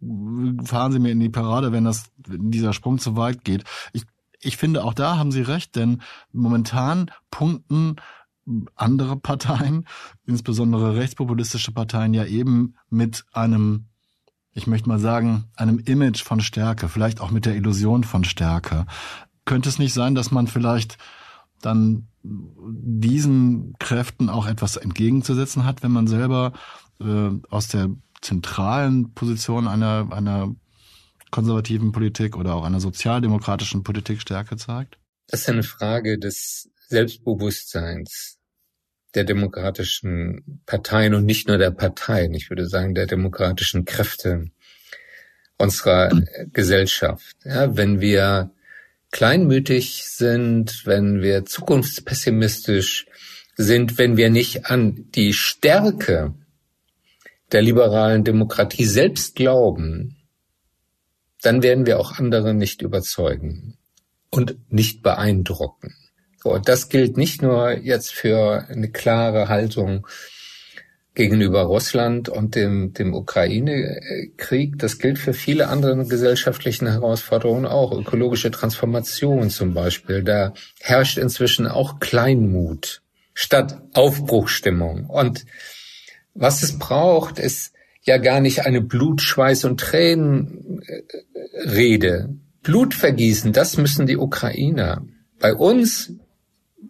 fahren 0.64 0.92
Sie 0.92 1.00
mir 1.00 1.12
in 1.12 1.20
die 1.20 1.30
Parade, 1.30 1.72
wenn 1.72 1.86
das 1.86 2.12
wenn 2.28 2.52
dieser 2.52 2.74
Sprung 2.74 3.00
zu 3.00 3.16
weit 3.16 3.44
geht. 3.44 3.64
Ich, 3.94 4.04
ich 4.42 4.58
finde, 4.58 4.84
auch 4.84 4.94
da 4.94 5.18
haben 5.18 5.32
Sie 5.32 5.42
recht, 5.42 5.76
denn 5.76 6.02
momentan 6.32 7.12
punkten 7.30 7.96
andere 8.76 9.18
Parteien, 9.18 9.86
insbesondere 10.26 10.96
rechtspopulistische 10.96 11.72
Parteien, 11.72 12.14
ja 12.14 12.26
eben 12.26 12.76
mit 12.90 13.24
einem, 13.32 13.86
ich 14.54 14.68
möchte 14.68 14.90
mal 14.90 15.00
sagen, 15.00 15.46
einem 15.56 15.80
Image 15.80 16.24
von 16.24 16.42
Stärke, 16.42 16.90
vielleicht 16.90 17.22
auch 17.22 17.32
mit 17.32 17.46
der 17.46 17.56
Illusion 17.56 18.04
von 18.04 18.24
Stärke. 18.24 18.86
Könnte 19.46 19.70
es 19.70 19.80
nicht 19.80 19.94
sein, 19.94 20.16
dass 20.16 20.32
man 20.32 20.48
vielleicht 20.48 20.98
dann 21.62 22.08
diesen 22.24 23.76
Kräften 23.80 24.30
auch 24.30 24.48
etwas 24.48 24.78
entgegenzusetzen 24.78 25.66
hat, 25.66 25.84
wenn 25.84 25.92
man 25.92 26.08
selber 26.08 26.54
äh, 27.00 27.30
aus 27.50 27.68
der 27.68 27.90
zentralen 28.22 29.14
Position 29.14 29.68
einer, 29.68 30.08
einer 30.12 30.56
konservativen 31.32 31.92
Politik 31.92 32.38
oder 32.38 32.56
auch 32.56 32.64
einer 32.64 32.80
sozialdemokratischen 32.80 33.84
Politik 33.84 34.22
Stärke 34.22 34.58
zeigt? 34.58 34.98
Das 35.28 35.42
ist 35.42 35.50
eine 35.50 35.64
Frage 35.64 36.20
des 36.20 36.70
Selbstbewusstseins 36.90 38.38
der 39.16 39.24
demokratischen 39.24 40.62
Parteien 40.66 41.14
und 41.14 41.26
nicht 41.26 41.48
nur 41.48 41.58
der 41.58 41.72
Parteien, 41.72 42.34
ich 42.34 42.50
würde 42.50 42.68
sagen 42.68 42.96
der 42.96 43.08
demokratischen 43.08 43.86
Kräfte 43.86 44.52
unserer 45.58 46.10
Gesellschaft. 46.54 47.36
Ja, 47.44 47.76
wenn 47.76 48.02
wir 48.02 48.52
kleinmütig 49.12 50.06
sind, 50.06 50.86
wenn 50.86 51.22
wir 51.22 51.46
zukunftspessimistisch 51.46 53.06
sind, 53.58 53.98
wenn 53.98 54.18
wir 54.18 54.30
nicht 54.30 54.66
an 54.68 55.10
die 55.12 55.34
Stärke 55.34 56.34
der 57.52 57.62
liberalen 57.62 58.24
Demokratie 58.24 58.86
selbst 58.86 59.36
glauben, 59.36 60.21
dann 61.42 61.64
werden 61.64 61.86
wir 61.86 62.00
auch 62.00 62.18
andere 62.18 62.54
nicht 62.54 62.82
überzeugen 62.82 63.78
und 64.30 64.58
nicht 64.70 65.04
beeindrucken. 65.04 65.96
So, 66.38 66.58
das 66.58 66.90
gilt 66.90 67.18
nicht 67.18 67.42
nur 67.42 67.78
jetzt 67.78 68.14
für 68.14 68.66
eine 68.70 68.90
klare 68.90 69.48
Haltung 69.48 70.08
gegenüber 71.14 71.64
Russland 71.64 72.30
und 72.30 72.56
dem, 72.56 72.94
dem 72.94 73.14
Ukraine-Krieg. 73.14 74.80
Das 74.80 74.98
gilt 74.98 75.20
für 75.20 75.34
viele 75.34 75.68
andere 75.68 76.06
gesellschaftlichen 76.06 76.88
Herausforderungen 76.88 77.66
auch. 77.66 77.92
Ökologische 77.92 78.50
Transformation 78.50 79.50
zum 79.50 79.74
Beispiel. 79.74 80.24
Da 80.24 80.54
herrscht 80.80 81.18
inzwischen 81.18 81.68
auch 81.68 82.00
Kleinmut 82.00 83.02
statt 83.34 83.82
Aufbruchstimmung. 83.94 85.06
Und 85.08 85.46
was 86.34 86.64
es 86.64 86.80
braucht, 86.80 87.40
ist 87.40 87.74
ja 88.04 88.18
gar 88.18 88.40
nicht 88.40 88.66
eine 88.66 88.82
Blut, 88.82 89.22
Schweiß 89.22 89.66
und 89.66 89.80
Tränenrede. 89.80 90.80
Blutvergießen, 92.64 93.54
das 93.54 93.78
müssen 93.78 94.06
die 94.06 94.18
Ukrainer. 94.18 95.06
Bei 95.40 95.54
uns 95.54 96.14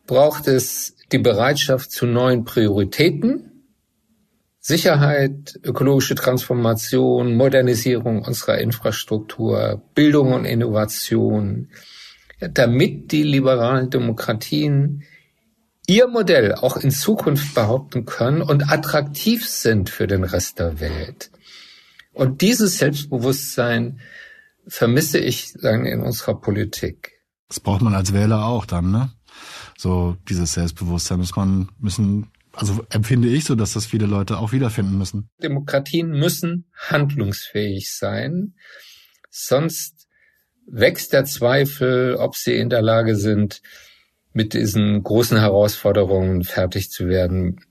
braucht 0.06 0.47
es 0.47 0.95
die 1.12 1.19
Bereitschaft 1.19 1.91
zu 1.91 2.06
neuen 2.06 2.43
Prioritäten, 2.43 3.47
Sicherheit, 4.60 5.60
ökologische 5.63 6.13
Transformation, 6.15 7.36
Modernisierung 7.36 8.21
unserer 8.21 8.60
Infrastruktur, 8.60 9.82
Bildung 9.95 10.34
und 10.34 10.45
Innovation, 10.45 11.69
damit 12.39 13.12
die 13.12 13.24
liberalen 13.24 13.89
Demokratien 13.89 15.04
ihr 15.91 16.08
Modell 16.08 16.56
auch 16.56 16.77
in 16.77 16.89
Zukunft 16.89 17.54
behaupten 17.54 18.06
können 18.06 18.41
und 18.41 18.71
attraktiv 18.71 19.45
sind 19.45 19.89
für 19.89 20.08
den 20.08 20.23
Rest 20.23 20.58
der 20.60 20.80
Welt. 20.80 21.32
Und 22.13 22.41
dieses 22.41 22.77
Selbstbewusstsein 22.77 23.99
vermisse 24.65 25.19
ich 25.19 25.51
sagen, 25.51 25.86
in 25.86 25.99
unserer 25.99 26.39
Politik. 26.39 27.19
Das 27.49 27.60
braucht 27.60 27.82
man 27.82 27.93
als 27.93 28.13
Wähler 28.13 28.45
auch 28.45 28.65
dann, 28.65 28.91
ne? 28.91 29.12
So 29.77 30.15
dieses 30.30 30.54
Selbstbewusstsein 30.54 31.19
muss 31.19 31.36
man 31.36 31.69
müssen 31.77 32.32
also 32.54 32.86
empfinde 32.89 33.30
ich 33.30 33.45
so, 33.45 33.56
dass 33.56 33.73
das 33.73 33.86
viele 33.86 34.06
Leute 34.06 34.38
auch 34.38 34.51
wiederfinden 34.51 34.97
müssen. 34.97 35.30
Demokratien 35.41 36.10
müssen 36.10 36.69
handlungsfähig 36.77 37.93
sein, 37.93 38.56
sonst 39.30 40.08
wächst 40.67 41.13
der 41.13 41.25
Zweifel, 41.25 42.15
ob 42.15 42.36
sie 42.36 42.56
in 42.56 42.69
der 42.69 42.82
Lage 42.82 43.15
sind, 43.15 43.62
mit 44.34 44.54
diesen 44.54 45.04
großen 45.04 45.39
Herausforderungen 45.39 46.44
fertig 46.44 46.89
zu 46.89 47.08
werden, 47.08 47.62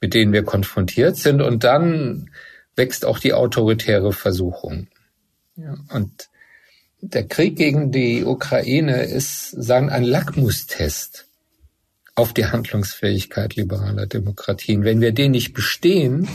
mit 0.00 0.14
denen 0.14 0.32
wir 0.32 0.44
konfrontiert 0.44 1.16
sind. 1.16 1.42
Und 1.42 1.64
dann 1.64 2.30
wächst 2.76 3.04
auch 3.04 3.18
die 3.18 3.34
autoritäre 3.34 4.12
Versuchung. 4.12 4.88
Ja, 5.56 5.76
und 5.92 6.28
der 7.00 7.26
Krieg 7.26 7.56
gegen 7.56 7.90
die 7.90 8.24
Ukraine 8.24 9.02
ist, 9.02 9.50
sagen, 9.50 9.90
ein 9.90 10.04
Lackmustest 10.04 11.26
auf 12.14 12.32
die 12.32 12.46
Handlungsfähigkeit 12.46 13.54
liberaler 13.56 14.06
Demokratien. 14.06 14.84
Wenn 14.84 15.00
wir 15.00 15.12
den 15.12 15.32
nicht 15.32 15.52
bestehen, 15.52 16.28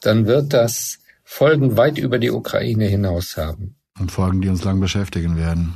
dann 0.00 0.26
wird 0.26 0.52
das 0.52 0.98
Folgen 1.24 1.76
weit 1.76 1.98
über 1.98 2.18
die 2.18 2.30
Ukraine 2.30 2.86
hinaus 2.86 3.36
haben. 3.36 3.76
Und 3.98 4.12
Folgen, 4.12 4.42
die 4.42 4.48
uns 4.48 4.64
lang 4.64 4.80
beschäftigen 4.80 5.36
werden. 5.36 5.74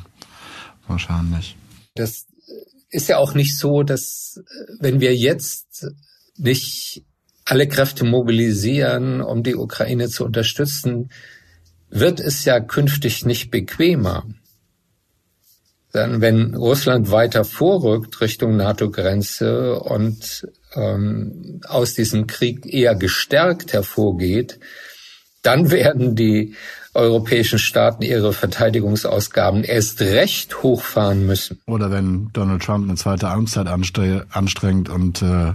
Wahrscheinlich. 0.87 1.57
Das 1.95 2.27
ist 2.91 3.09
ja 3.09 3.19
auch 3.19 3.35
nicht 3.35 3.59
so, 3.59 3.83
dass 3.83 4.41
wenn 4.81 5.01
wir 5.01 5.15
jetzt 5.15 5.87
nicht 6.37 7.05
alle 7.45 7.67
Kräfte 7.67 8.05
mobilisieren, 8.05 9.21
um 9.21 9.43
die 9.43 9.57
Ukraine 9.57 10.09
zu 10.09 10.25
unterstützen, 10.25 11.11
wird 11.91 12.21
es 12.21 12.45
ja 12.45 12.61
künftig 12.61 13.25
nicht 13.25 13.51
bequemer. 13.51 14.27
Dann, 15.93 16.21
wenn 16.21 16.55
Russland 16.55 17.11
weiter 17.11 17.45
vorrückt 17.45 18.21
Richtung 18.21 18.57
NATO-Grenze 18.57 19.81
und 19.81 20.47
ähm, 20.75 21.61
aus 21.67 21.95
diesem 21.95 22.27
Krieg 22.27 22.67
eher 22.67 22.95
gestärkt 22.95 23.73
hervorgeht, 23.73 24.61
dann 25.43 25.71
werden 25.71 26.15
die 26.15 26.55
europäischen 26.99 27.59
Staaten 27.59 28.03
ihre 28.03 28.33
Verteidigungsausgaben 28.33 29.65
erst 29.65 30.01
recht 30.01 30.63
hochfahren 30.63 31.25
müssen. 31.25 31.61
Oder 31.67 31.91
wenn 31.91 32.31
Donald 32.33 32.63
Trump 32.63 32.85
eine 32.85 32.97
zweite 32.97 33.29
Amtszeit 33.29 33.69
anstrengt 33.69 34.89
und 34.89 35.23
äh, 35.23 35.55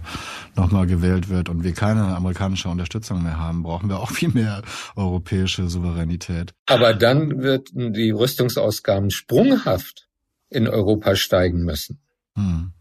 nochmal 0.56 0.88
gewählt 0.88 1.30
wird 1.30 1.50
und 1.50 1.64
wir 1.64 1.74
keine 1.74 2.16
amerikanische 2.16 2.70
Unterstützung 2.70 3.24
mehr 3.24 3.38
haben, 3.38 3.64
brauchen 3.64 3.90
wir 3.90 4.00
auch 4.00 4.12
viel 4.12 4.30
mehr 4.30 4.62
europäische 4.96 5.70
Souveränität. 5.70 6.54
Aber 6.66 6.94
dann 6.94 7.42
wird 7.42 7.70
die 7.74 8.12
Rüstungsausgaben 8.12 9.12
sprunghaft 9.12 10.08
in 10.50 10.68
Europa 10.68 11.16
steigen 11.16 11.64
müssen. 11.64 12.00
Hm. 12.36 12.72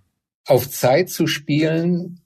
Auf 0.46 0.70
Zeit 0.70 1.10
zu 1.10 1.26
spielen, 1.26 2.21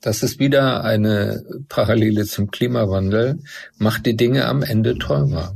das 0.00 0.22
ist 0.22 0.38
wieder 0.38 0.84
eine 0.84 1.42
Parallele 1.68 2.24
zum 2.24 2.50
Klimawandel, 2.50 3.38
macht 3.78 4.06
die 4.06 4.16
Dinge 4.16 4.46
am 4.46 4.62
Ende 4.62 4.98
teurer. 4.98 5.54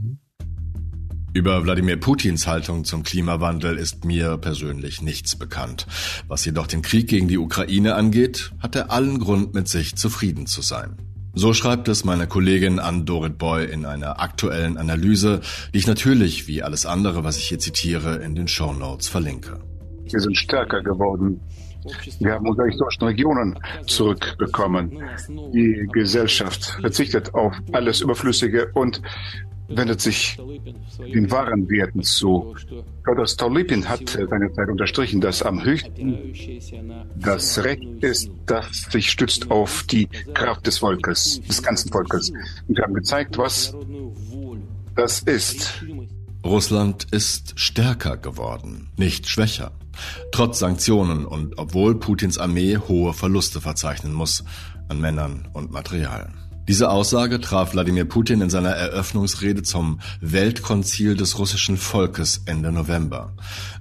Über 1.35 1.65
Wladimir 1.65 1.97
Putins 1.97 2.47
Haltung 2.47 2.85
zum 2.85 3.05
Klimawandel 3.05 3.79
ist 3.79 4.05
mir 4.05 4.37
persönlich 4.37 5.01
nichts 5.01 5.35
bekannt. 5.35 5.87
Was 6.29 6.45
jedoch 6.45 6.67
den 6.67 6.83
Krieg 6.83 7.09
gegen 7.09 7.27
die 7.27 7.39
Ukraine 7.39 7.95
angeht, 7.95 8.53
hat 8.59 8.77
er 8.77 8.91
allen 8.91 9.19
Grund, 9.19 9.55
mit 9.55 9.67
sich 9.67 9.97
zufrieden 9.97 10.47
zu 10.47 10.61
sein. 10.61 10.97
So 11.35 11.55
schreibt 11.55 11.89
es 11.89 12.05
meine 12.05 12.27
Kollegin 12.27 12.79
Ann-Dorit 12.79 13.39
Boy 13.39 13.65
in 13.65 13.87
einer 13.87 14.21
aktuellen 14.21 14.77
Analyse, 14.77 15.41
die 15.73 15.79
ich 15.79 15.87
natürlich, 15.87 16.47
wie 16.47 16.63
alles 16.63 16.85
andere, 16.85 17.25
was 17.25 17.39
ich 17.39 17.49
hier 17.49 17.59
zitiere, 17.59 18.17
in 18.17 18.35
den 18.35 18.49
Show 18.49 18.75
Notes 18.75 19.09
verlinke. 19.09 19.59
Wir 20.05 20.21
sind 20.21 20.37
stärker 20.37 20.83
geworden. 20.83 21.41
Wir 22.19 22.33
haben 22.33 22.49
unsere 22.49 22.69
historischen 22.69 23.05
Regionen 23.05 23.59
zurückbekommen. 23.87 25.03
Die 25.53 25.89
Gesellschaft 25.93 26.77
verzichtet 26.81 27.35
auf 27.35 27.55
alles 27.73 28.01
Überflüssige 28.01 28.71
und 28.75 29.03
wendet 29.69 30.01
sich 30.01 30.39
den 30.99 31.31
wahren 31.31 31.69
Werten 31.69 32.03
zu. 32.03 32.55
Piotr 33.05 33.27
Stolypin 33.27 33.89
hat 33.89 34.09
seinerzeit 34.09 34.69
unterstrichen, 34.69 35.21
dass 35.21 35.43
am 35.43 35.65
höchsten 35.65 36.35
das 37.17 37.65
Recht 37.65 37.85
ist, 38.01 38.31
das 38.47 38.83
sich 38.91 39.11
stützt 39.11 39.51
auf 39.51 39.85
die 39.85 40.07
Kraft 40.35 40.67
des 40.67 40.79
Volkes, 40.79 41.41
des 41.49 41.63
ganzen 41.63 41.91
Volkes. 41.91 42.31
Und 42.69 42.77
wir 42.77 42.85
haben 42.85 42.95
gezeigt, 42.95 43.39
was 43.39 43.75
das 44.95 45.21
ist. 45.23 45.83
Russland 46.45 47.07
ist 47.13 47.53
stärker 47.57 48.17
geworden, 48.17 48.91
nicht 48.97 49.29
schwächer. 49.29 49.73
Trotz 50.33 50.59
Sanktionen 50.59 51.25
und 51.25 51.59
obwohl 51.59 51.99
Putins 51.99 52.39
Armee 52.39 52.79
hohe 52.79 53.13
Verluste 53.13 53.61
verzeichnen 53.61 54.13
muss 54.13 54.45
an 54.89 55.01
Männern 55.01 55.49
und 55.53 55.71
Material. 55.71 56.33
Diese 56.69 56.91
Aussage 56.91 57.41
traf 57.41 57.73
Wladimir 57.73 58.05
Putin 58.05 58.41
in 58.41 58.51
seiner 58.51 58.71
Eröffnungsrede 58.71 59.63
zum 59.63 60.01
Weltkonzil 60.21 61.17
des 61.17 61.39
russischen 61.39 61.77
Volkes 61.77 62.43
Ende 62.47 62.73
November. 62.73 63.37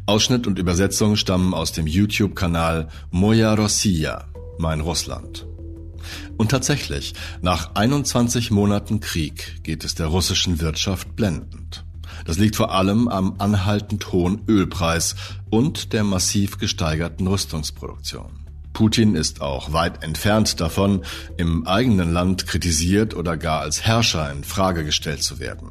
Ausschnitt 0.06 0.48
und 0.48 0.58
Übersetzung 0.58 1.16
stammen 1.16 1.54
aus 1.54 1.72
dem 1.72 1.86
YouTube-Kanal 1.86 2.90
Moja 3.12 3.54
Rossiya, 3.54 4.26
mein 4.58 4.82
Russland. 4.82 5.48
Und 6.38 6.50
tatsächlich, 6.50 7.14
nach 7.42 7.76
21 7.76 8.50
Monaten 8.50 9.00
Krieg 9.00 9.64
geht 9.64 9.84
es 9.84 9.94
der 9.94 10.08
russischen 10.08 10.60
Wirtschaft 10.60 11.16
blendend. 11.16 11.86
Das 12.26 12.38
liegt 12.38 12.56
vor 12.56 12.72
allem 12.74 13.08
am 13.08 13.36
anhaltend 13.40 14.12
hohen 14.12 14.42
Ölpreis 14.48 15.16
und 15.50 15.94
der 15.94 16.04
massiv 16.04 16.58
gesteigerten 16.58 17.28
Rüstungsproduktion. 17.28 18.42
Putin 18.74 19.16
ist 19.16 19.42
auch 19.42 19.74
weit 19.74 20.04
entfernt 20.04 20.60
davon, 20.62 21.04
im 21.38 21.68
eigenen 21.68 22.14
Land 22.14 22.48
kritisiert 22.48 23.14
oder 23.16 23.38
gar 23.38 23.62
als 23.62 23.82
Herrscher 23.82 24.32
in 24.32 24.44
Frage 24.44 24.86
gestellt 24.86 25.24
zu 25.24 25.40
werden. 25.40 25.70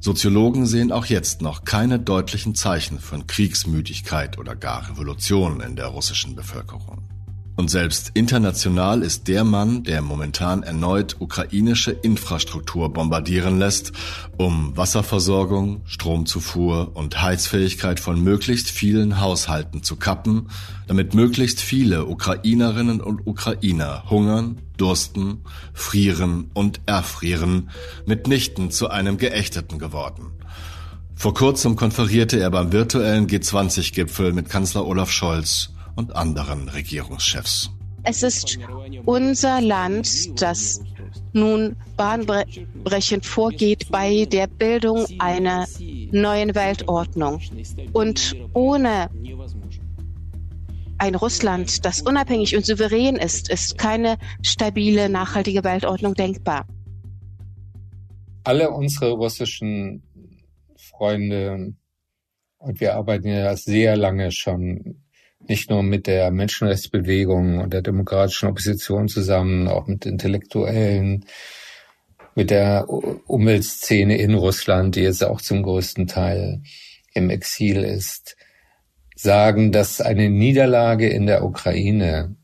Soziologen 0.00 0.66
sehen 0.66 0.92
auch 0.92 1.06
jetzt 1.06 1.40
noch 1.40 1.64
keine 1.64 1.98
deutlichen 1.98 2.54
Zeichen 2.54 2.98
von 2.98 3.26
Kriegsmüdigkeit 3.26 4.36
oder 4.36 4.54
gar 4.54 4.90
Revolution 4.90 5.60
in 5.60 5.76
der 5.76 5.86
russischen 5.86 6.34
Bevölkerung. 6.34 7.13
Und 7.56 7.70
selbst 7.70 8.10
international 8.14 9.02
ist 9.02 9.28
der 9.28 9.44
Mann, 9.44 9.84
der 9.84 10.02
momentan 10.02 10.64
erneut 10.64 11.16
ukrainische 11.20 11.92
Infrastruktur 11.92 12.92
bombardieren 12.92 13.60
lässt, 13.60 13.92
um 14.36 14.76
Wasserversorgung, 14.76 15.82
Stromzufuhr 15.84 16.90
und 16.94 17.22
Heizfähigkeit 17.22 18.00
von 18.00 18.20
möglichst 18.20 18.70
vielen 18.70 19.20
Haushalten 19.20 19.84
zu 19.84 19.94
kappen, 19.94 20.48
damit 20.88 21.14
möglichst 21.14 21.60
viele 21.60 22.06
Ukrainerinnen 22.06 23.00
und 23.00 23.24
Ukrainer 23.24 24.10
hungern, 24.10 24.58
dursten, 24.76 25.44
frieren 25.72 26.50
und 26.54 26.80
erfrieren, 26.86 27.70
mitnichten 28.04 28.72
zu 28.72 28.90
einem 28.90 29.16
Geächteten 29.16 29.78
geworden. 29.78 30.32
Vor 31.14 31.34
kurzem 31.34 31.76
konferierte 31.76 32.40
er 32.40 32.50
beim 32.50 32.72
virtuellen 32.72 33.28
G20-Gipfel 33.28 34.32
mit 34.32 34.48
Kanzler 34.48 34.84
Olaf 34.84 35.12
Scholz 35.12 35.73
und 35.96 36.16
anderen 36.16 36.68
Regierungschefs. 36.68 37.70
Es 38.02 38.22
ist 38.22 38.58
unser 39.06 39.60
Land, 39.60 40.40
das 40.40 40.82
nun 41.32 41.76
bahnbrechend 41.96 43.24
vorgeht 43.24 43.90
bei 43.90 44.26
der 44.26 44.46
Bildung 44.46 45.06
einer 45.18 45.66
neuen 46.12 46.54
Weltordnung. 46.54 47.40
Und 47.92 48.36
ohne 48.52 49.08
ein 50.98 51.14
Russland, 51.14 51.84
das 51.84 52.02
unabhängig 52.02 52.56
und 52.56 52.64
souverän 52.64 53.16
ist, 53.16 53.50
ist 53.50 53.78
keine 53.78 54.16
stabile, 54.42 55.08
nachhaltige 55.08 55.64
Weltordnung 55.64 56.14
denkbar. 56.14 56.66
Alle 58.44 58.70
unsere 58.70 59.12
russischen 59.12 60.02
Freunde, 60.76 61.74
und 62.58 62.80
wir 62.80 62.94
arbeiten 62.94 63.28
ja 63.28 63.56
sehr 63.56 63.96
lange 63.96 64.30
schon 64.30 65.03
nicht 65.48 65.70
nur 65.70 65.82
mit 65.82 66.06
der 66.06 66.30
Menschenrechtsbewegung 66.30 67.58
und 67.58 67.72
der 67.72 67.82
demokratischen 67.82 68.48
Opposition 68.48 69.08
zusammen, 69.08 69.68
auch 69.68 69.86
mit 69.86 70.06
Intellektuellen, 70.06 71.26
mit 72.34 72.50
der 72.50 72.88
Umweltszene 72.88 74.18
in 74.18 74.34
Russland, 74.34 74.96
die 74.96 75.02
jetzt 75.02 75.22
auch 75.22 75.40
zum 75.40 75.62
größten 75.62 76.06
Teil 76.06 76.62
im 77.12 77.30
Exil 77.30 77.84
ist, 77.84 78.36
sagen, 79.14 79.70
dass 79.70 80.00
eine 80.00 80.28
Niederlage 80.28 81.08
in 81.08 81.26
der 81.26 81.44
Ukraine 81.44 82.36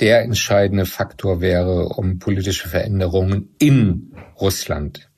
der 0.00 0.22
entscheidende 0.22 0.86
Faktor 0.86 1.40
wäre, 1.40 1.88
um 1.88 2.18
politische 2.18 2.68
Veränderungen 2.68 3.54
in 3.58 4.14
Russland 4.40 5.10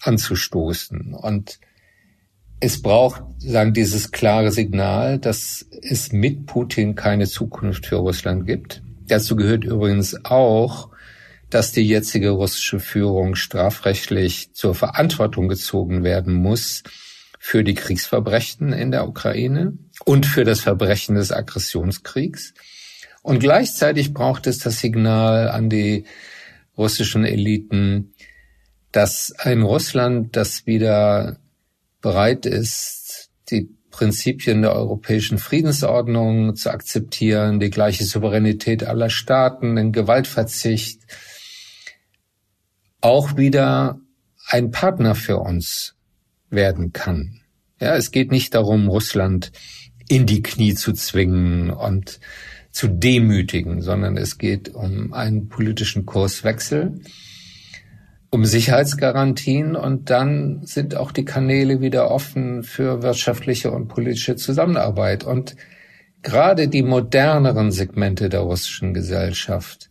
anzustoßen. 0.00 1.14
Und 1.14 1.58
es 2.60 2.82
braucht 2.82 3.22
sagen 3.38 3.72
dieses 3.72 4.10
klare 4.10 4.50
Signal, 4.50 5.18
dass 5.18 5.66
es 5.82 6.12
mit 6.12 6.46
Putin 6.46 6.94
keine 6.94 7.26
Zukunft 7.26 7.86
für 7.86 7.96
Russland 7.96 8.46
gibt. 8.46 8.82
Dazu 9.06 9.36
gehört 9.36 9.64
übrigens 9.64 10.24
auch, 10.24 10.90
dass 11.50 11.72
die 11.72 11.86
jetzige 11.86 12.30
russische 12.30 12.80
Führung 12.80 13.34
strafrechtlich 13.36 14.52
zur 14.52 14.74
Verantwortung 14.74 15.48
gezogen 15.48 16.04
werden 16.04 16.34
muss 16.34 16.82
für 17.38 17.64
die 17.64 17.74
Kriegsverbrechen 17.74 18.72
in 18.72 18.90
der 18.90 19.08
Ukraine 19.08 19.78
und 20.04 20.26
für 20.26 20.44
das 20.44 20.60
Verbrechen 20.60 21.14
des 21.14 21.32
Aggressionskriegs. 21.32 22.54
Und 23.22 23.38
gleichzeitig 23.38 24.12
braucht 24.12 24.46
es 24.46 24.58
das 24.58 24.80
Signal 24.80 25.48
an 25.48 25.70
die 25.70 26.04
russischen 26.76 27.24
Eliten, 27.24 28.12
dass 28.92 29.32
ein 29.38 29.62
Russland, 29.62 30.36
das 30.36 30.66
wieder 30.66 31.38
bereit 32.00 32.46
ist, 32.46 33.30
die 33.50 33.68
Prinzipien 33.90 34.62
der 34.62 34.74
europäischen 34.74 35.38
Friedensordnung 35.38 36.54
zu 36.54 36.70
akzeptieren, 36.70 37.58
die 37.58 37.70
gleiche 37.70 38.04
Souveränität 38.04 38.84
aller 38.84 39.10
Staaten, 39.10 39.76
den 39.76 39.92
Gewaltverzicht, 39.92 41.00
auch 43.00 43.36
wieder 43.36 43.98
ein 44.46 44.70
Partner 44.70 45.14
für 45.14 45.38
uns 45.38 45.96
werden 46.50 46.92
kann. 46.92 47.40
Ja, 47.80 47.96
es 47.96 48.10
geht 48.10 48.30
nicht 48.30 48.54
darum, 48.54 48.88
Russland 48.88 49.52
in 50.08 50.26
die 50.26 50.42
Knie 50.42 50.74
zu 50.74 50.92
zwingen 50.92 51.70
und 51.70 52.20
zu 52.70 52.88
demütigen, 52.88 53.82
sondern 53.82 54.16
es 54.16 54.38
geht 54.38 54.74
um 54.74 55.12
einen 55.12 55.48
politischen 55.48 56.06
Kurswechsel 56.06 57.00
um 58.30 58.44
Sicherheitsgarantien 58.44 59.74
und 59.74 60.10
dann 60.10 60.64
sind 60.64 60.94
auch 60.96 61.12
die 61.12 61.24
Kanäle 61.24 61.80
wieder 61.80 62.10
offen 62.10 62.62
für 62.62 63.02
wirtschaftliche 63.02 63.70
und 63.70 63.88
politische 63.88 64.36
Zusammenarbeit. 64.36 65.24
Und 65.24 65.56
gerade 66.22 66.68
die 66.68 66.82
moderneren 66.82 67.70
Segmente 67.70 68.28
der 68.28 68.40
russischen 68.40 68.92
Gesellschaft 68.92 69.88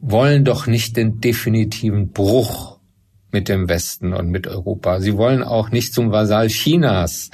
wollen 0.00 0.44
doch 0.44 0.66
nicht 0.66 0.96
den 0.96 1.20
definitiven 1.20 2.10
Bruch 2.10 2.78
mit 3.30 3.48
dem 3.48 3.68
Westen 3.68 4.12
und 4.12 4.28
mit 4.30 4.48
Europa. 4.48 5.00
Sie 5.00 5.16
wollen 5.16 5.44
auch 5.44 5.70
nicht 5.70 5.94
zum 5.94 6.10
Vasall 6.10 6.48
Chinas 6.48 7.30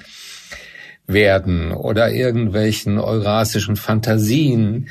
werden 1.06 1.72
oder 1.72 2.12
irgendwelchen 2.12 2.98
eurasischen 2.98 3.76
Fantasien 3.76 4.88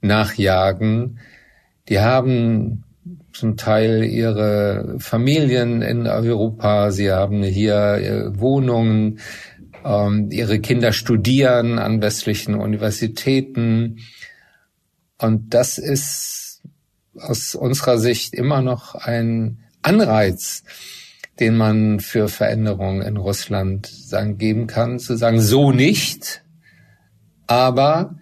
nachjagen. 0.00 1.20
Die 1.88 2.00
haben 2.00 2.84
zum 3.32 3.56
Teil 3.56 4.04
ihre 4.04 4.96
Familien 4.98 5.82
in 5.82 6.06
Europa, 6.06 6.90
sie 6.90 7.10
haben 7.10 7.42
hier 7.42 7.74
äh, 7.76 8.40
Wohnungen, 8.40 9.20
ähm, 9.84 10.30
ihre 10.30 10.60
Kinder 10.60 10.92
studieren 10.92 11.78
an 11.78 12.02
westlichen 12.02 12.54
Universitäten. 12.54 13.98
Und 15.18 15.54
das 15.54 15.78
ist 15.78 16.62
aus 17.16 17.54
unserer 17.54 17.98
Sicht 17.98 18.34
immer 18.34 18.62
noch 18.62 18.94
ein 18.94 19.58
Anreiz, 19.82 20.62
den 21.38 21.56
man 21.56 22.00
für 22.00 22.28
Veränderungen 22.28 23.02
in 23.02 23.16
Russland 23.16 23.86
sagen, 23.86 24.38
geben 24.38 24.66
kann, 24.66 24.98
zu 24.98 25.16
sagen, 25.16 25.40
so 25.40 25.72
nicht, 25.72 26.42
aber 27.46 28.19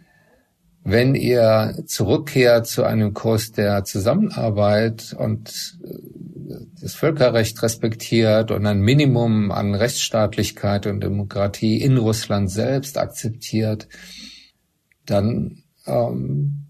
wenn 0.90 1.14
ihr 1.14 1.82
zurückkehrt 1.86 2.66
zu 2.66 2.82
einem 2.82 3.12
Kurs 3.12 3.52
der 3.52 3.84
Zusammenarbeit 3.84 5.14
und 5.18 5.78
äh, 5.84 6.54
das 6.80 6.94
Völkerrecht 6.94 7.62
respektiert 7.62 8.50
und 8.50 8.64
ein 8.66 8.80
Minimum 8.80 9.50
an 9.50 9.74
Rechtsstaatlichkeit 9.74 10.86
und 10.86 11.00
Demokratie 11.00 11.80
in 11.82 11.98
Russland 11.98 12.50
selbst 12.50 12.96
akzeptiert, 12.96 13.88
dann 15.04 15.62
ähm, 15.86 16.64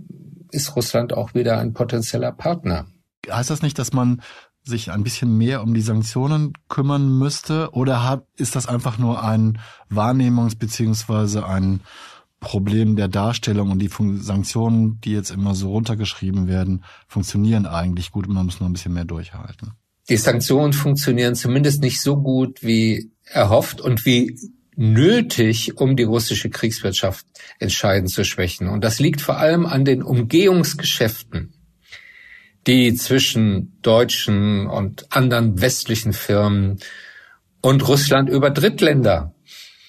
ist 0.50 0.74
Russland 0.74 1.12
auch 1.12 1.35
wieder 1.35 1.59
ein 1.59 1.72
potenzieller 1.72 2.33
Partner. 2.33 2.87
Heißt 3.31 3.50
das 3.50 3.62
nicht, 3.62 3.78
dass 3.78 3.92
man 3.92 4.20
sich 4.64 4.90
ein 4.90 5.04
bisschen 5.04 5.38
mehr 5.38 5.62
um 5.62 5.74
die 5.74 5.81
Sanktionen 5.81 6.54
kümmern 6.68 7.18
müsste? 7.18 7.70
Oder 7.72 8.04
hat, 8.04 8.24
ist 8.37 8.57
das 8.57 8.66
einfach 8.66 8.98
nur 8.98 9.22
ein 9.22 9.59
Wahrnehmungs- 9.90 10.59
beziehungsweise 10.59 11.46
ein 11.46 11.81
Problem 12.40 12.94
der 12.96 13.09
Darstellung 13.09 13.70
und 13.70 13.81
die 13.81 13.90
Sanktionen, 14.20 15.01
die 15.01 15.12
jetzt 15.12 15.31
immer 15.31 15.55
so 15.55 15.70
runtergeschrieben 15.70 16.46
werden, 16.46 16.85
funktionieren 17.09 17.66
eigentlich 17.66 18.12
gut 18.12 18.29
und 18.29 18.35
man 18.35 18.46
muss 18.46 18.61
noch 18.61 18.68
ein 18.68 18.72
bisschen 18.72 18.94
mehr 18.94 19.05
durchhalten. 19.05 19.72
Die 20.09 20.16
Sanktionen 20.16 20.72
funktionieren 20.72 21.35
zumindest 21.35 21.83
nicht 21.83 22.01
so 22.01 22.16
gut 22.16 22.62
wie 22.62 23.11
erhofft 23.24 23.81
und 23.81 24.07
wie 24.07 24.38
nötig, 24.77 25.77
um 25.77 25.96
die 25.96 26.05
russische 26.05 26.51
Kriegswirtschaft 26.51 27.27
entscheidend 27.59 28.11
zu 28.11 28.24
schwächen. 28.24 28.68
Und 28.68 28.85
das 28.85 29.01
liegt 29.01 29.20
vor 29.20 29.38
allem 29.38 29.66
an 29.66 29.85
den 29.85 30.03
Umgehungsgeschäften, 30.03 31.53
die 32.68 32.94
zwischen 32.94 33.77
deutschen 33.83 34.68
und 34.68 35.12
anderen 35.12 35.61
westlichen 35.61 36.12
Firmen 36.12 36.79
und 37.61 37.87
Russland 37.88 38.31
über 38.31 38.51
Drittländer 38.51 39.35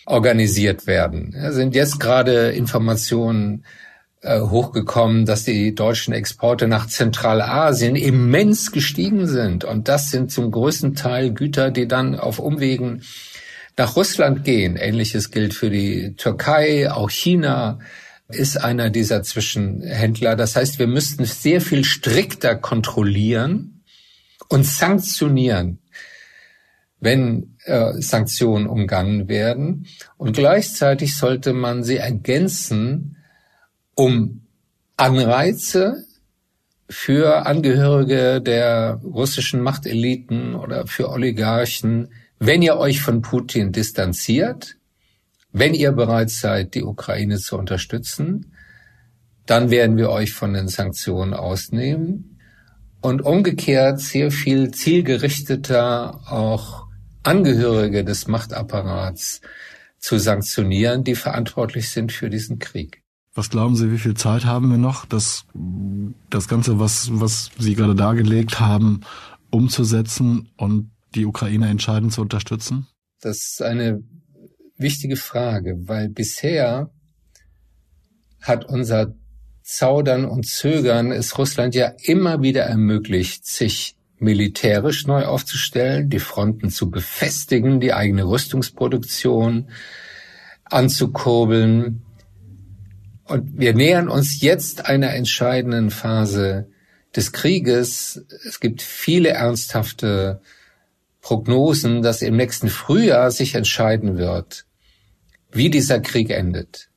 organisiert 0.09 0.87
werden. 0.87 1.33
Es 1.35 1.55
sind 1.55 1.75
jetzt 1.75 1.99
gerade 1.99 2.49
Informationen 2.49 3.63
äh, 4.21 4.41
hochgekommen, 4.41 5.25
dass 5.25 5.43
die 5.45 5.75
deutschen 5.75 6.13
Exporte 6.13 6.67
nach 6.67 6.87
Zentralasien 6.87 7.95
immens 7.95 8.71
gestiegen 8.71 9.27
sind. 9.27 9.63
Und 9.63 9.87
das 9.87 10.09
sind 10.09 10.31
zum 10.31 10.51
größten 10.51 10.95
Teil 10.95 11.31
Güter, 11.31 11.71
die 11.71 11.87
dann 11.87 12.15
auf 12.19 12.39
Umwegen 12.39 13.03
nach 13.77 13.95
Russland 13.95 14.43
gehen. 14.43 14.75
Ähnliches 14.75 15.31
gilt 15.31 15.53
für 15.53 15.69
die 15.69 16.15
Türkei, 16.17 16.91
auch 16.91 17.09
China 17.09 17.79
ist 18.27 18.57
einer 18.57 18.89
dieser 18.89 19.23
Zwischenhändler. 19.23 20.35
Das 20.35 20.55
heißt, 20.55 20.79
wir 20.79 20.87
müssten 20.87 21.25
sehr 21.25 21.61
viel 21.61 21.83
strikter 21.83 22.55
kontrollieren 22.55 23.83
und 24.49 24.65
sanktionieren, 24.65 25.79
wenn 26.99 27.55
äh, 27.65 27.93
Sanktionen 28.01 28.67
umgangen 28.67 29.27
werden. 29.27 29.87
Und 30.17 30.35
gleichzeitig 30.35 31.17
sollte 31.17 31.53
man 31.53 31.83
sie 31.83 31.97
ergänzen 31.97 33.17
um 33.95 34.41
Anreize 34.97 36.05
für 36.89 37.45
Angehörige 37.45 38.41
der 38.41 38.99
russischen 39.03 39.61
Machteliten 39.61 40.55
oder 40.55 40.87
für 40.87 41.09
Oligarchen, 41.09 42.09
wenn 42.39 42.61
ihr 42.61 42.77
euch 42.77 43.01
von 43.01 43.21
Putin 43.21 43.71
distanziert, 43.71 44.75
wenn 45.51 45.73
ihr 45.73 45.91
bereit 45.91 46.29
seid, 46.29 46.75
die 46.75 46.83
Ukraine 46.83 47.37
zu 47.37 47.57
unterstützen, 47.57 48.53
dann 49.45 49.71
werden 49.71 49.97
wir 49.97 50.09
euch 50.09 50.33
von 50.33 50.53
den 50.53 50.67
Sanktionen 50.67 51.33
ausnehmen. 51.33 52.39
Und 53.01 53.21
umgekehrt 53.21 53.99
sehr 53.99 54.29
viel 54.29 54.71
zielgerichteter 54.71 56.21
auch 56.29 56.88
Angehörige 57.23 58.03
des 58.03 58.27
Machtapparats 58.27 59.41
zu 59.99 60.17
sanktionieren, 60.17 61.03
die 61.03 61.15
verantwortlich 61.15 61.89
sind 61.89 62.11
für 62.11 62.29
diesen 62.29 62.59
Krieg. 62.59 63.03
Was 63.35 63.49
glauben 63.49 63.75
Sie, 63.75 63.91
wie 63.91 63.97
viel 63.97 64.15
Zeit 64.15 64.45
haben 64.45 64.69
wir 64.69 64.77
noch, 64.77 65.05
das, 65.05 65.45
das 66.29 66.47
Ganze, 66.47 66.79
was, 66.79 67.09
was 67.11 67.51
Sie 67.57 67.75
gerade 67.75 67.95
dargelegt 67.95 68.59
haben, 68.59 69.01
umzusetzen 69.51 70.49
und 70.57 70.91
die 71.15 71.25
Ukraine 71.25 71.69
entscheidend 71.69 72.13
zu 72.13 72.21
unterstützen? 72.21 72.87
Das 73.21 73.37
ist 73.37 73.61
eine 73.61 74.03
wichtige 74.77 75.15
Frage, 75.15 75.77
weil 75.87 76.09
bisher 76.09 76.91
hat 78.41 78.65
unser 78.65 79.13
Zaudern 79.61 80.25
und 80.25 80.47
Zögern 80.47 81.11
es 81.11 81.37
Russland 81.37 81.75
ja 81.75 81.93
immer 82.03 82.41
wieder 82.41 82.63
ermöglicht, 82.63 83.45
sich 83.45 83.95
militärisch 84.21 85.07
neu 85.07 85.25
aufzustellen, 85.25 86.09
die 86.09 86.19
Fronten 86.19 86.69
zu 86.69 86.89
befestigen, 86.89 87.79
die 87.79 87.93
eigene 87.93 88.25
Rüstungsproduktion 88.25 89.69
anzukurbeln. 90.65 92.03
Und 93.25 93.59
wir 93.59 93.73
nähern 93.73 94.09
uns 94.09 94.41
jetzt 94.41 94.85
einer 94.85 95.13
entscheidenden 95.13 95.91
Phase 95.91 96.69
des 97.15 97.31
Krieges. 97.31 98.25
Es 98.45 98.59
gibt 98.59 98.81
viele 98.81 99.29
ernsthafte 99.29 100.41
Prognosen, 101.21 102.01
dass 102.01 102.21
im 102.21 102.35
nächsten 102.35 102.69
Frühjahr 102.69 103.31
sich 103.31 103.55
entscheiden 103.55 104.17
wird, 104.17 104.65
wie 105.51 105.69
dieser 105.69 105.99
Krieg 105.99 106.29
endet. 106.29 106.89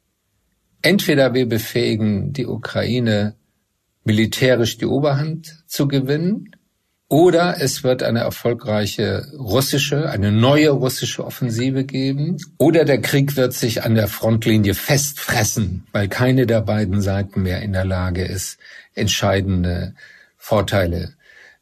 Entweder 0.81 1.35
wir 1.35 1.47
befähigen 1.49 2.33
die 2.33 2.47
Ukraine 2.47 3.37
militärisch 4.05 4.79
die 4.79 4.87
Oberhand 4.87 5.65
zu 5.67 5.87
gewinnen, 5.87 6.51
oder 7.13 7.61
es 7.61 7.85
wird 7.85 8.03
eine 8.03 8.21
erfolgreiche 8.21 9.27
russische, 9.39 10.09
eine 10.09 10.33
neue 10.33 10.71
russische 10.71 11.27
Offensive 11.27 11.85
geben. 11.85 12.39
Oder 12.57 12.87
der 12.87 13.03
Krieg 13.03 13.37
wird 13.37 13.53
sich 13.53 13.83
an 13.83 13.95
der 13.95 14.09
Frontlinie 14.09 14.73
festfressen, 14.73 15.87
weil 15.93 16.09
keine 16.09 16.47
der 16.47 16.63
beiden 16.63 17.03
Seiten 17.03 17.43
mehr 17.43 17.61
in 17.61 17.75
der 17.75 17.85
Lage 17.85 18.25
ist, 18.25 18.57
entscheidende 18.95 19.95
Vorteile 20.39 21.13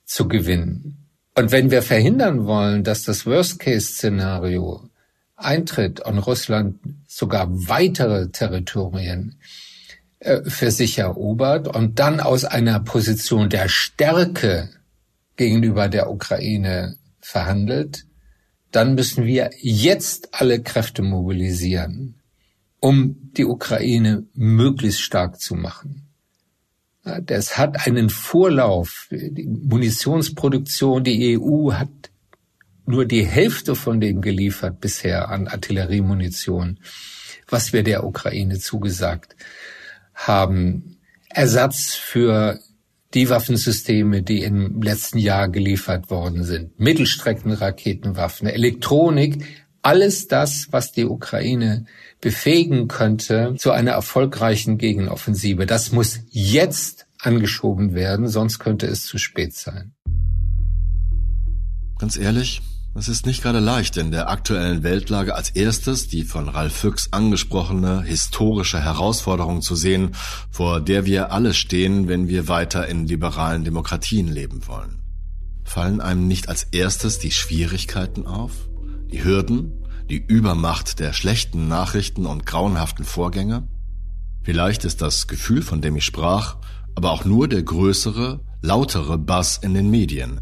zu 0.04 0.28
gewinnen. 0.28 1.08
Und 1.34 1.50
wenn 1.50 1.72
wir 1.72 1.82
verhindern 1.82 2.46
wollen, 2.46 2.84
dass 2.84 3.02
das 3.02 3.26
Worst-Case-Szenario 3.26 4.88
eintritt 5.34 5.98
und 5.98 6.18
Russland 6.18 6.76
sogar 7.08 7.48
weitere 7.50 8.28
Territorien 8.28 9.40
äh, 10.20 10.42
für 10.48 10.70
sich 10.70 10.98
erobert 10.98 11.66
und 11.66 11.98
dann 11.98 12.20
aus 12.20 12.44
einer 12.44 12.78
Position 12.78 13.48
der 13.48 13.68
Stärke 13.68 14.68
gegenüber 15.40 15.88
der 15.88 16.10
Ukraine 16.10 16.98
verhandelt, 17.18 18.04
dann 18.72 18.94
müssen 18.94 19.24
wir 19.24 19.48
jetzt 19.56 20.34
alle 20.34 20.60
Kräfte 20.60 21.00
mobilisieren, 21.00 22.20
um 22.78 23.16
die 23.38 23.46
Ukraine 23.46 24.24
möglichst 24.34 25.00
stark 25.00 25.40
zu 25.40 25.54
machen. 25.54 26.10
Das 27.22 27.56
hat 27.56 27.86
einen 27.86 28.10
Vorlauf. 28.10 29.08
Die 29.10 29.46
Munitionsproduktion, 29.46 31.04
die 31.04 31.38
EU 31.38 31.72
hat 31.72 31.88
nur 32.84 33.06
die 33.06 33.24
Hälfte 33.24 33.74
von 33.74 33.98
dem 33.98 34.20
geliefert 34.20 34.78
bisher 34.78 35.30
an 35.30 35.48
Artilleriemunition, 35.48 36.80
was 37.48 37.72
wir 37.72 37.82
der 37.82 38.04
Ukraine 38.04 38.58
zugesagt 38.58 39.36
haben. 40.12 40.98
Ersatz 41.30 41.94
für 41.94 42.60
die 43.14 43.28
Waffensysteme, 43.28 44.22
die 44.22 44.42
im 44.42 44.82
letzten 44.82 45.18
Jahr 45.18 45.48
geliefert 45.48 46.10
worden 46.10 46.44
sind, 46.44 46.78
Mittelstreckenraketenwaffen, 46.78 48.48
Elektronik, 48.48 49.44
alles 49.82 50.28
das, 50.28 50.68
was 50.70 50.92
die 50.92 51.06
Ukraine 51.06 51.86
befähigen 52.20 52.86
könnte 52.86 53.54
zu 53.58 53.72
einer 53.72 53.92
erfolgreichen 53.92 54.78
Gegenoffensive. 54.78 55.66
Das 55.66 55.90
muss 55.90 56.20
jetzt 56.30 57.06
angeschoben 57.18 57.94
werden, 57.94 58.28
sonst 58.28 58.58
könnte 58.58 58.86
es 58.86 59.04
zu 59.04 59.18
spät 59.18 59.54
sein. 59.54 59.92
Ganz 61.98 62.16
ehrlich, 62.16 62.62
es 62.94 63.08
ist 63.08 63.24
nicht 63.24 63.42
gerade 63.42 63.60
leicht, 63.60 63.96
in 63.96 64.10
der 64.10 64.28
aktuellen 64.28 64.82
Weltlage 64.82 65.34
als 65.34 65.50
erstes 65.50 66.08
die 66.08 66.24
von 66.24 66.48
Ralf 66.48 66.74
Füchs 66.74 67.08
angesprochene 67.12 68.02
historische 68.02 68.82
Herausforderung 68.82 69.62
zu 69.62 69.76
sehen, 69.76 70.16
vor 70.50 70.80
der 70.80 71.06
wir 71.06 71.32
alle 71.32 71.54
stehen, 71.54 72.08
wenn 72.08 72.26
wir 72.26 72.48
weiter 72.48 72.88
in 72.88 73.06
liberalen 73.06 73.64
Demokratien 73.64 74.26
leben 74.26 74.66
wollen. 74.66 75.02
Fallen 75.62 76.00
einem 76.00 76.26
nicht 76.26 76.48
als 76.48 76.64
erstes 76.64 77.20
die 77.20 77.30
Schwierigkeiten 77.30 78.26
auf, 78.26 78.68
die 79.12 79.22
Hürden, 79.22 79.84
die 80.10 80.18
Übermacht 80.18 80.98
der 80.98 81.12
schlechten 81.12 81.68
Nachrichten 81.68 82.26
und 82.26 82.44
grauenhaften 82.44 83.04
Vorgänge? 83.04 83.68
Vielleicht 84.42 84.84
ist 84.84 85.00
das 85.00 85.28
Gefühl, 85.28 85.62
von 85.62 85.80
dem 85.80 85.94
ich 85.94 86.04
sprach, 86.04 86.56
aber 86.96 87.12
auch 87.12 87.24
nur 87.24 87.46
der 87.46 87.62
größere, 87.62 88.40
lautere 88.62 89.16
Bass 89.16 89.58
in 89.58 89.74
den 89.74 89.90
Medien, 89.90 90.40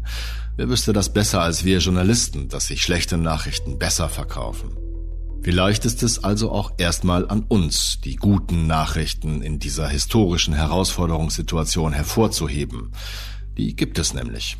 Wer 0.59 0.67
wüsste 0.67 0.91
das 0.91 1.13
besser 1.13 1.41
als 1.41 1.63
wir 1.63 1.77
Journalisten, 1.77 2.49
dass 2.49 2.67
sich 2.67 2.83
schlechte 2.83 3.17
Nachrichten 3.17 3.79
besser 3.79 4.09
verkaufen? 4.09 4.75
Vielleicht 5.41 5.85
ist 5.85 6.03
es 6.03 6.21
also 6.21 6.51
auch 6.51 6.73
erstmal 6.77 7.29
an 7.29 7.45
uns, 7.47 8.01
die 8.03 8.17
guten 8.17 8.67
Nachrichten 8.67 9.41
in 9.41 9.59
dieser 9.59 9.87
historischen 9.87 10.53
Herausforderungssituation 10.53 11.93
hervorzuheben. 11.93 12.91
Die 13.57 13.73
gibt 13.73 13.99
es 13.99 14.13
nämlich. 14.13 14.57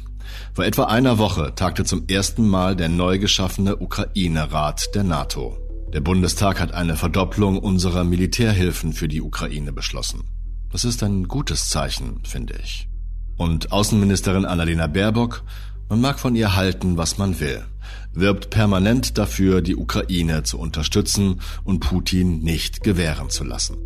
Vor 0.54 0.64
etwa 0.64 0.86
einer 0.86 1.18
Woche 1.18 1.54
tagte 1.54 1.84
zum 1.84 2.08
ersten 2.08 2.48
Mal 2.48 2.78
der 2.78 2.88
neu 2.88 3.20
geschaffene 3.20 3.76
Ukraine-Rat 3.76 4.96
der 4.96 5.04
NATO. 5.04 5.58
Der 5.92 6.00
Bundestag 6.00 6.62
hat 6.62 6.72
eine 6.72 6.96
Verdopplung 6.96 7.60
unserer 7.60 8.06
Militärhilfen 8.06 8.94
für 8.94 9.10
die 9.10 9.22
Ukraine 9.22 9.74
beschlossen. 9.74 10.24
Das 10.72 10.86
ist 10.86 11.04
ein 11.04 11.28
gutes 11.28 11.68
Zeichen, 11.68 12.22
finde 12.24 12.54
ich. 12.64 12.88
Und 13.36 13.74
Außenministerin 13.74 14.46
Annalena 14.46 14.88
Baerbock 14.88 15.44
man 15.90 16.02
mag 16.02 16.20
von 16.20 16.36
ihr 16.36 16.56
halten, 16.56 16.98
was 16.98 17.18
man 17.18 17.40
will, 17.40 17.66
wirbt 18.14 18.52
permanent 18.52 19.18
dafür, 19.18 19.62
die 19.62 19.76
Ukraine 19.76 20.44
zu 20.44 20.60
unterstützen 20.60 21.42
und 21.64 21.80
Putin 21.80 22.40
nicht 22.40 22.84
gewähren 22.84 23.30
zu 23.30 23.44
lassen. 23.44 23.78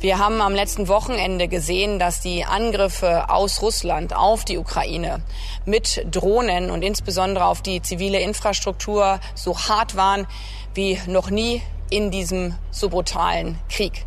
Wir 0.00 0.18
haben 0.18 0.40
am 0.40 0.54
letzten 0.54 0.88
Wochenende 0.88 1.46
gesehen, 1.46 1.98
dass 1.98 2.22
die 2.22 2.46
Angriffe 2.46 3.28
aus 3.28 3.60
Russland 3.60 4.16
auf 4.16 4.46
die 4.46 4.56
Ukraine 4.56 5.22
mit 5.66 6.06
Drohnen 6.10 6.70
und 6.70 6.80
insbesondere 6.80 7.44
auf 7.44 7.60
die 7.60 7.82
zivile 7.82 8.18
Infrastruktur 8.20 9.20
so 9.34 9.58
hart 9.58 9.96
waren 9.96 10.26
wie 10.72 10.98
noch 11.06 11.28
nie 11.28 11.60
in 11.90 12.10
diesem 12.10 12.54
so 12.70 12.88
brutalen 12.88 13.58
Krieg. 13.68 14.06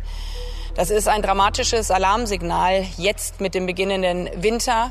Das 0.74 0.90
ist 0.90 1.06
ein 1.06 1.22
dramatisches 1.22 1.92
Alarmsignal 1.92 2.84
jetzt 2.96 3.40
mit 3.40 3.54
dem 3.54 3.66
beginnenden 3.66 4.28
Winter. 4.42 4.90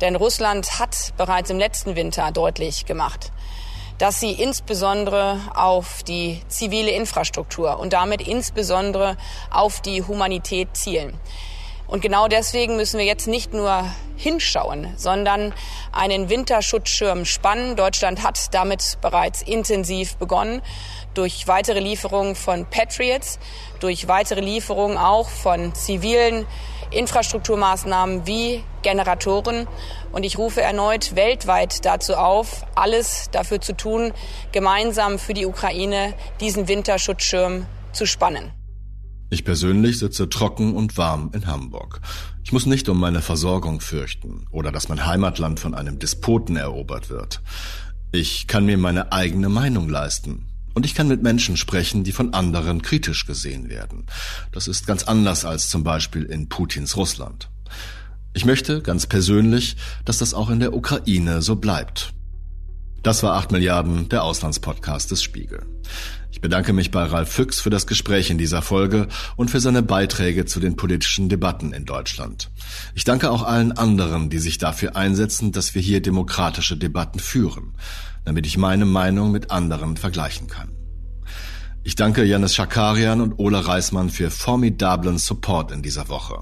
Denn 0.00 0.16
Russland 0.16 0.78
hat 0.78 1.12
bereits 1.16 1.50
im 1.50 1.58
letzten 1.58 1.96
Winter 1.96 2.30
deutlich 2.32 2.86
gemacht, 2.86 3.32
dass 3.98 4.20
sie 4.20 4.32
insbesondere 4.32 5.40
auf 5.54 6.02
die 6.04 6.40
zivile 6.48 6.90
Infrastruktur 6.90 7.78
und 7.80 7.92
damit 7.92 8.26
insbesondere 8.26 9.16
auf 9.50 9.80
die 9.80 10.02
Humanität 10.02 10.68
zielen. 10.76 11.18
Und 11.88 12.02
genau 12.02 12.28
deswegen 12.28 12.76
müssen 12.76 12.98
wir 12.98 13.06
jetzt 13.06 13.26
nicht 13.26 13.54
nur 13.54 13.84
hinschauen, 14.16 14.92
sondern 14.96 15.54
einen 15.90 16.28
Winterschutzschirm 16.28 17.24
spannen. 17.24 17.76
Deutschland 17.76 18.22
hat 18.22 18.52
damit 18.52 18.98
bereits 19.00 19.40
intensiv 19.42 20.16
begonnen 20.16 20.60
durch 21.14 21.48
weitere 21.48 21.80
Lieferungen 21.80 22.34
von 22.34 22.66
Patriots, 22.66 23.38
durch 23.80 24.06
weitere 24.06 24.40
Lieferungen 24.40 24.98
auch 24.98 25.30
von 25.30 25.74
zivilen 25.74 26.46
Infrastrukturmaßnahmen 26.90 28.26
wie 28.26 28.62
Generatoren. 28.82 29.66
Und 30.12 30.24
ich 30.24 30.36
rufe 30.36 30.60
erneut 30.60 31.16
weltweit 31.16 31.84
dazu 31.84 32.14
auf, 32.14 32.66
alles 32.74 33.28
dafür 33.30 33.60
zu 33.60 33.74
tun, 33.74 34.12
gemeinsam 34.52 35.18
für 35.18 35.34
die 35.34 35.46
Ukraine 35.46 36.14
diesen 36.40 36.68
Winterschutzschirm 36.68 37.66
zu 37.92 38.04
spannen. 38.04 38.57
Ich 39.30 39.44
persönlich 39.44 39.98
sitze 39.98 40.30
trocken 40.30 40.74
und 40.74 40.96
warm 40.96 41.30
in 41.34 41.46
Hamburg. 41.46 42.00
Ich 42.44 42.52
muss 42.52 42.64
nicht 42.64 42.88
um 42.88 42.98
meine 42.98 43.20
Versorgung 43.20 43.82
fürchten 43.82 44.46
oder 44.50 44.72
dass 44.72 44.88
mein 44.88 45.04
Heimatland 45.04 45.60
von 45.60 45.74
einem 45.74 45.98
Despoten 45.98 46.56
erobert 46.56 47.10
wird. 47.10 47.42
Ich 48.10 48.46
kann 48.46 48.64
mir 48.64 48.78
meine 48.78 49.12
eigene 49.12 49.50
Meinung 49.50 49.90
leisten. 49.90 50.46
Und 50.72 50.86
ich 50.86 50.94
kann 50.94 51.08
mit 51.08 51.22
Menschen 51.22 51.58
sprechen, 51.58 52.04
die 52.04 52.12
von 52.12 52.32
anderen 52.32 52.80
kritisch 52.80 53.26
gesehen 53.26 53.68
werden. 53.68 54.06
Das 54.52 54.66
ist 54.66 54.86
ganz 54.86 55.02
anders 55.02 55.44
als 55.44 55.68
zum 55.68 55.84
Beispiel 55.84 56.22
in 56.22 56.48
Putins 56.48 56.96
Russland. 56.96 57.50
Ich 58.32 58.46
möchte 58.46 58.80
ganz 58.80 59.06
persönlich, 59.06 59.76
dass 60.06 60.18
das 60.18 60.32
auch 60.32 60.48
in 60.48 60.60
der 60.60 60.72
Ukraine 60.72 61.42
so 61.42 61.56
bleibt. 61.56 62.14
Das 63.08 63.22
war 63.22 63.36
8 63.36 63.52
Milliarden, 63.52 64.10
der 64.10 64.22
Auslandspodcast 64.22 65.10
des 65.10 65.22
Spiegel. 65.22 65.64
Ich 66.30 66.42
bedanke 66.42 66.74
mich 66.74 66.90
bei 66.90 67.04
Ralf 67.04 67.32
Füchs 67.32 67.58
für 67.58 67.70
das 67.70 67.86
Gespräch 67.86 68.28
in 68.28 68.36
dieser 68.36 68.60
Folge 68.60 69.08
und 69.34 69.50
für 69.50 69.60
seine 69.60 69.82
Beiträge 69.82 70.44
zu 70.44 70.60
den 70.60 70.76
politischen 70.76 71.30
Debatten 71.30 71.72
in 71.72 71.86
Deutschland. 71.86 72.50
Ich 72.94 73.04
danke 73.04 73.30
auch 73.30 73.44
allen 73.44 73.72
anderen, 73.72 74.28
die 74.28 74.36
sich 74.36 74.58
dafür 74.58 74.94
einsetzen, 74.94 75.52
dass 75.52 75.74
wir 75.74 75.80
hier 75.80 76.02
demokratische 76.02 76.76
Debatten 76.76 77.18
führen, 77.18 77.72
damit 78.26 78.46
ich 78.46 78.58
meine 78.58 78.84
Meinung 78.84 79.32
mit 79.32 79.50
anderen 79.50 79.96
vergleichen 79.96 80.46
kann. 80.46 80.77
Ich 81.84 81.94
danke 81.94 82.24
Janis 82.24 82.54
Schakarian 82.54 83.20
und 83.20 83.38
Ole 83.38 83.66
Reismann 83.66 84.10
für 84.10 84.30
formidablen 84.30 85.16
Support 85.16 85.72
in 85.72 85.80
dieser 85.80 86.08
Woche. 86.08 86.40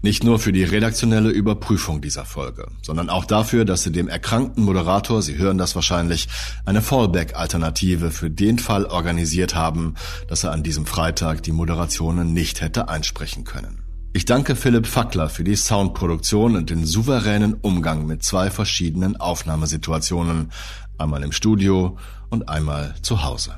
Nicht 0.00 0.24
nur 0.24 0.38
für 0.38 0.52
die 0.52 0.64
redaktionelle 0.64 1.28
Überprüfung 1.28 2.00
dieser 2.00 2.24
Folge, 2.24 2.68
sondern 2.82 3.10
auch 3.10 3.24
dafür, 3.24 3.64
dass 3.64 3.82
sie 3.82 3.92
dem 3.92 4.08
erkrankten 4.08 4.64
Moderator, 4.64 5.20
Sie 5.22 5.36
hören 5.36 5.58
das 5.58 5.74
wahrscheinlich, 5.74 6.28
eine 6.64 6.82
Fallback-Alternative 6.82 8.10
für 8.10 8.30
den 8.30 8.58
Fall 8.58 8.86
organisiert 8.86 9.54
haben, 9.54 9.96
dass 10.28 10.44
er 10.44 10.52
an 10.52 10.62
diesem 10.62 10.86
Freitag 10.86 11.42
die 11.42 11.52
Moderationen 11.52 12.32
nicht 12.32 12.60
hätte 12.60 12.88
einsprechen 12.88 13.44
können. 13.44 13.82
Ich 14.14 14.24
danke 14.24 14.56
Philipp 14.56 14.86
Fackler 14.86 15.28
für 15.28 15.44
die 15.44 15.56
Soundproduktion 15.56 16.56
und 16.56 16.70
den 16.70 16.86
souveränen 16.86 17.52
Umgang 17.52 18.06
mit 18.06 18.22
zwei 18.22 18.50
verschiedenen 18.50 19.16
Aufnahmesituationen, 19.16 20.52
einmal 20.96 21.22
im 21.22 21.32
Studio 21.32 21.98
und 22.30 22.48
einmal 22.48 22.94
zu 23.02 23.24
Hause. 23.24 23.56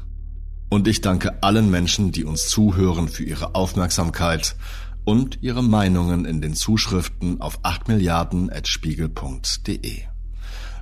Und 0.69 0.87
ich 0.87 1.01
danke 1.01 1.43
allen 1.43 1.71
Menschen, 1.71 2.13
die 2.13 2.25
uns 2.25 2.49
zuhören, 2.49 3.09
für 3.09 3.25
ihre 3.25 3.55
Aufmerksamkeit 3.55 4.55
und 5.05 5.43
ihre 5.43 5.63
Meinungen 5.63 6.27
in 6.27 6.43
den 6.43 6.55
Zuschriften 6.55 7.41
auf 7.41 7.65
8milliarden.spiegel.de. 7.65 10.03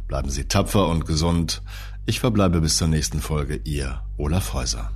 Bleiben 0.08 0.30
Sie 0.30 0.48
tapfer 0.48 0.88
und 0.88 1.06
gesund. 1.06 1.62
Ich 2.06 2.18
verbleibe 2.20 2.60
bis 2.60 2.76
zur 2.76 2.88
nächsten 2.88 3.20
Folge. 3.20 3.60
Ihr 3.64 4.02
Olaf 4.16 4.52
Häuser. 4.52 4.95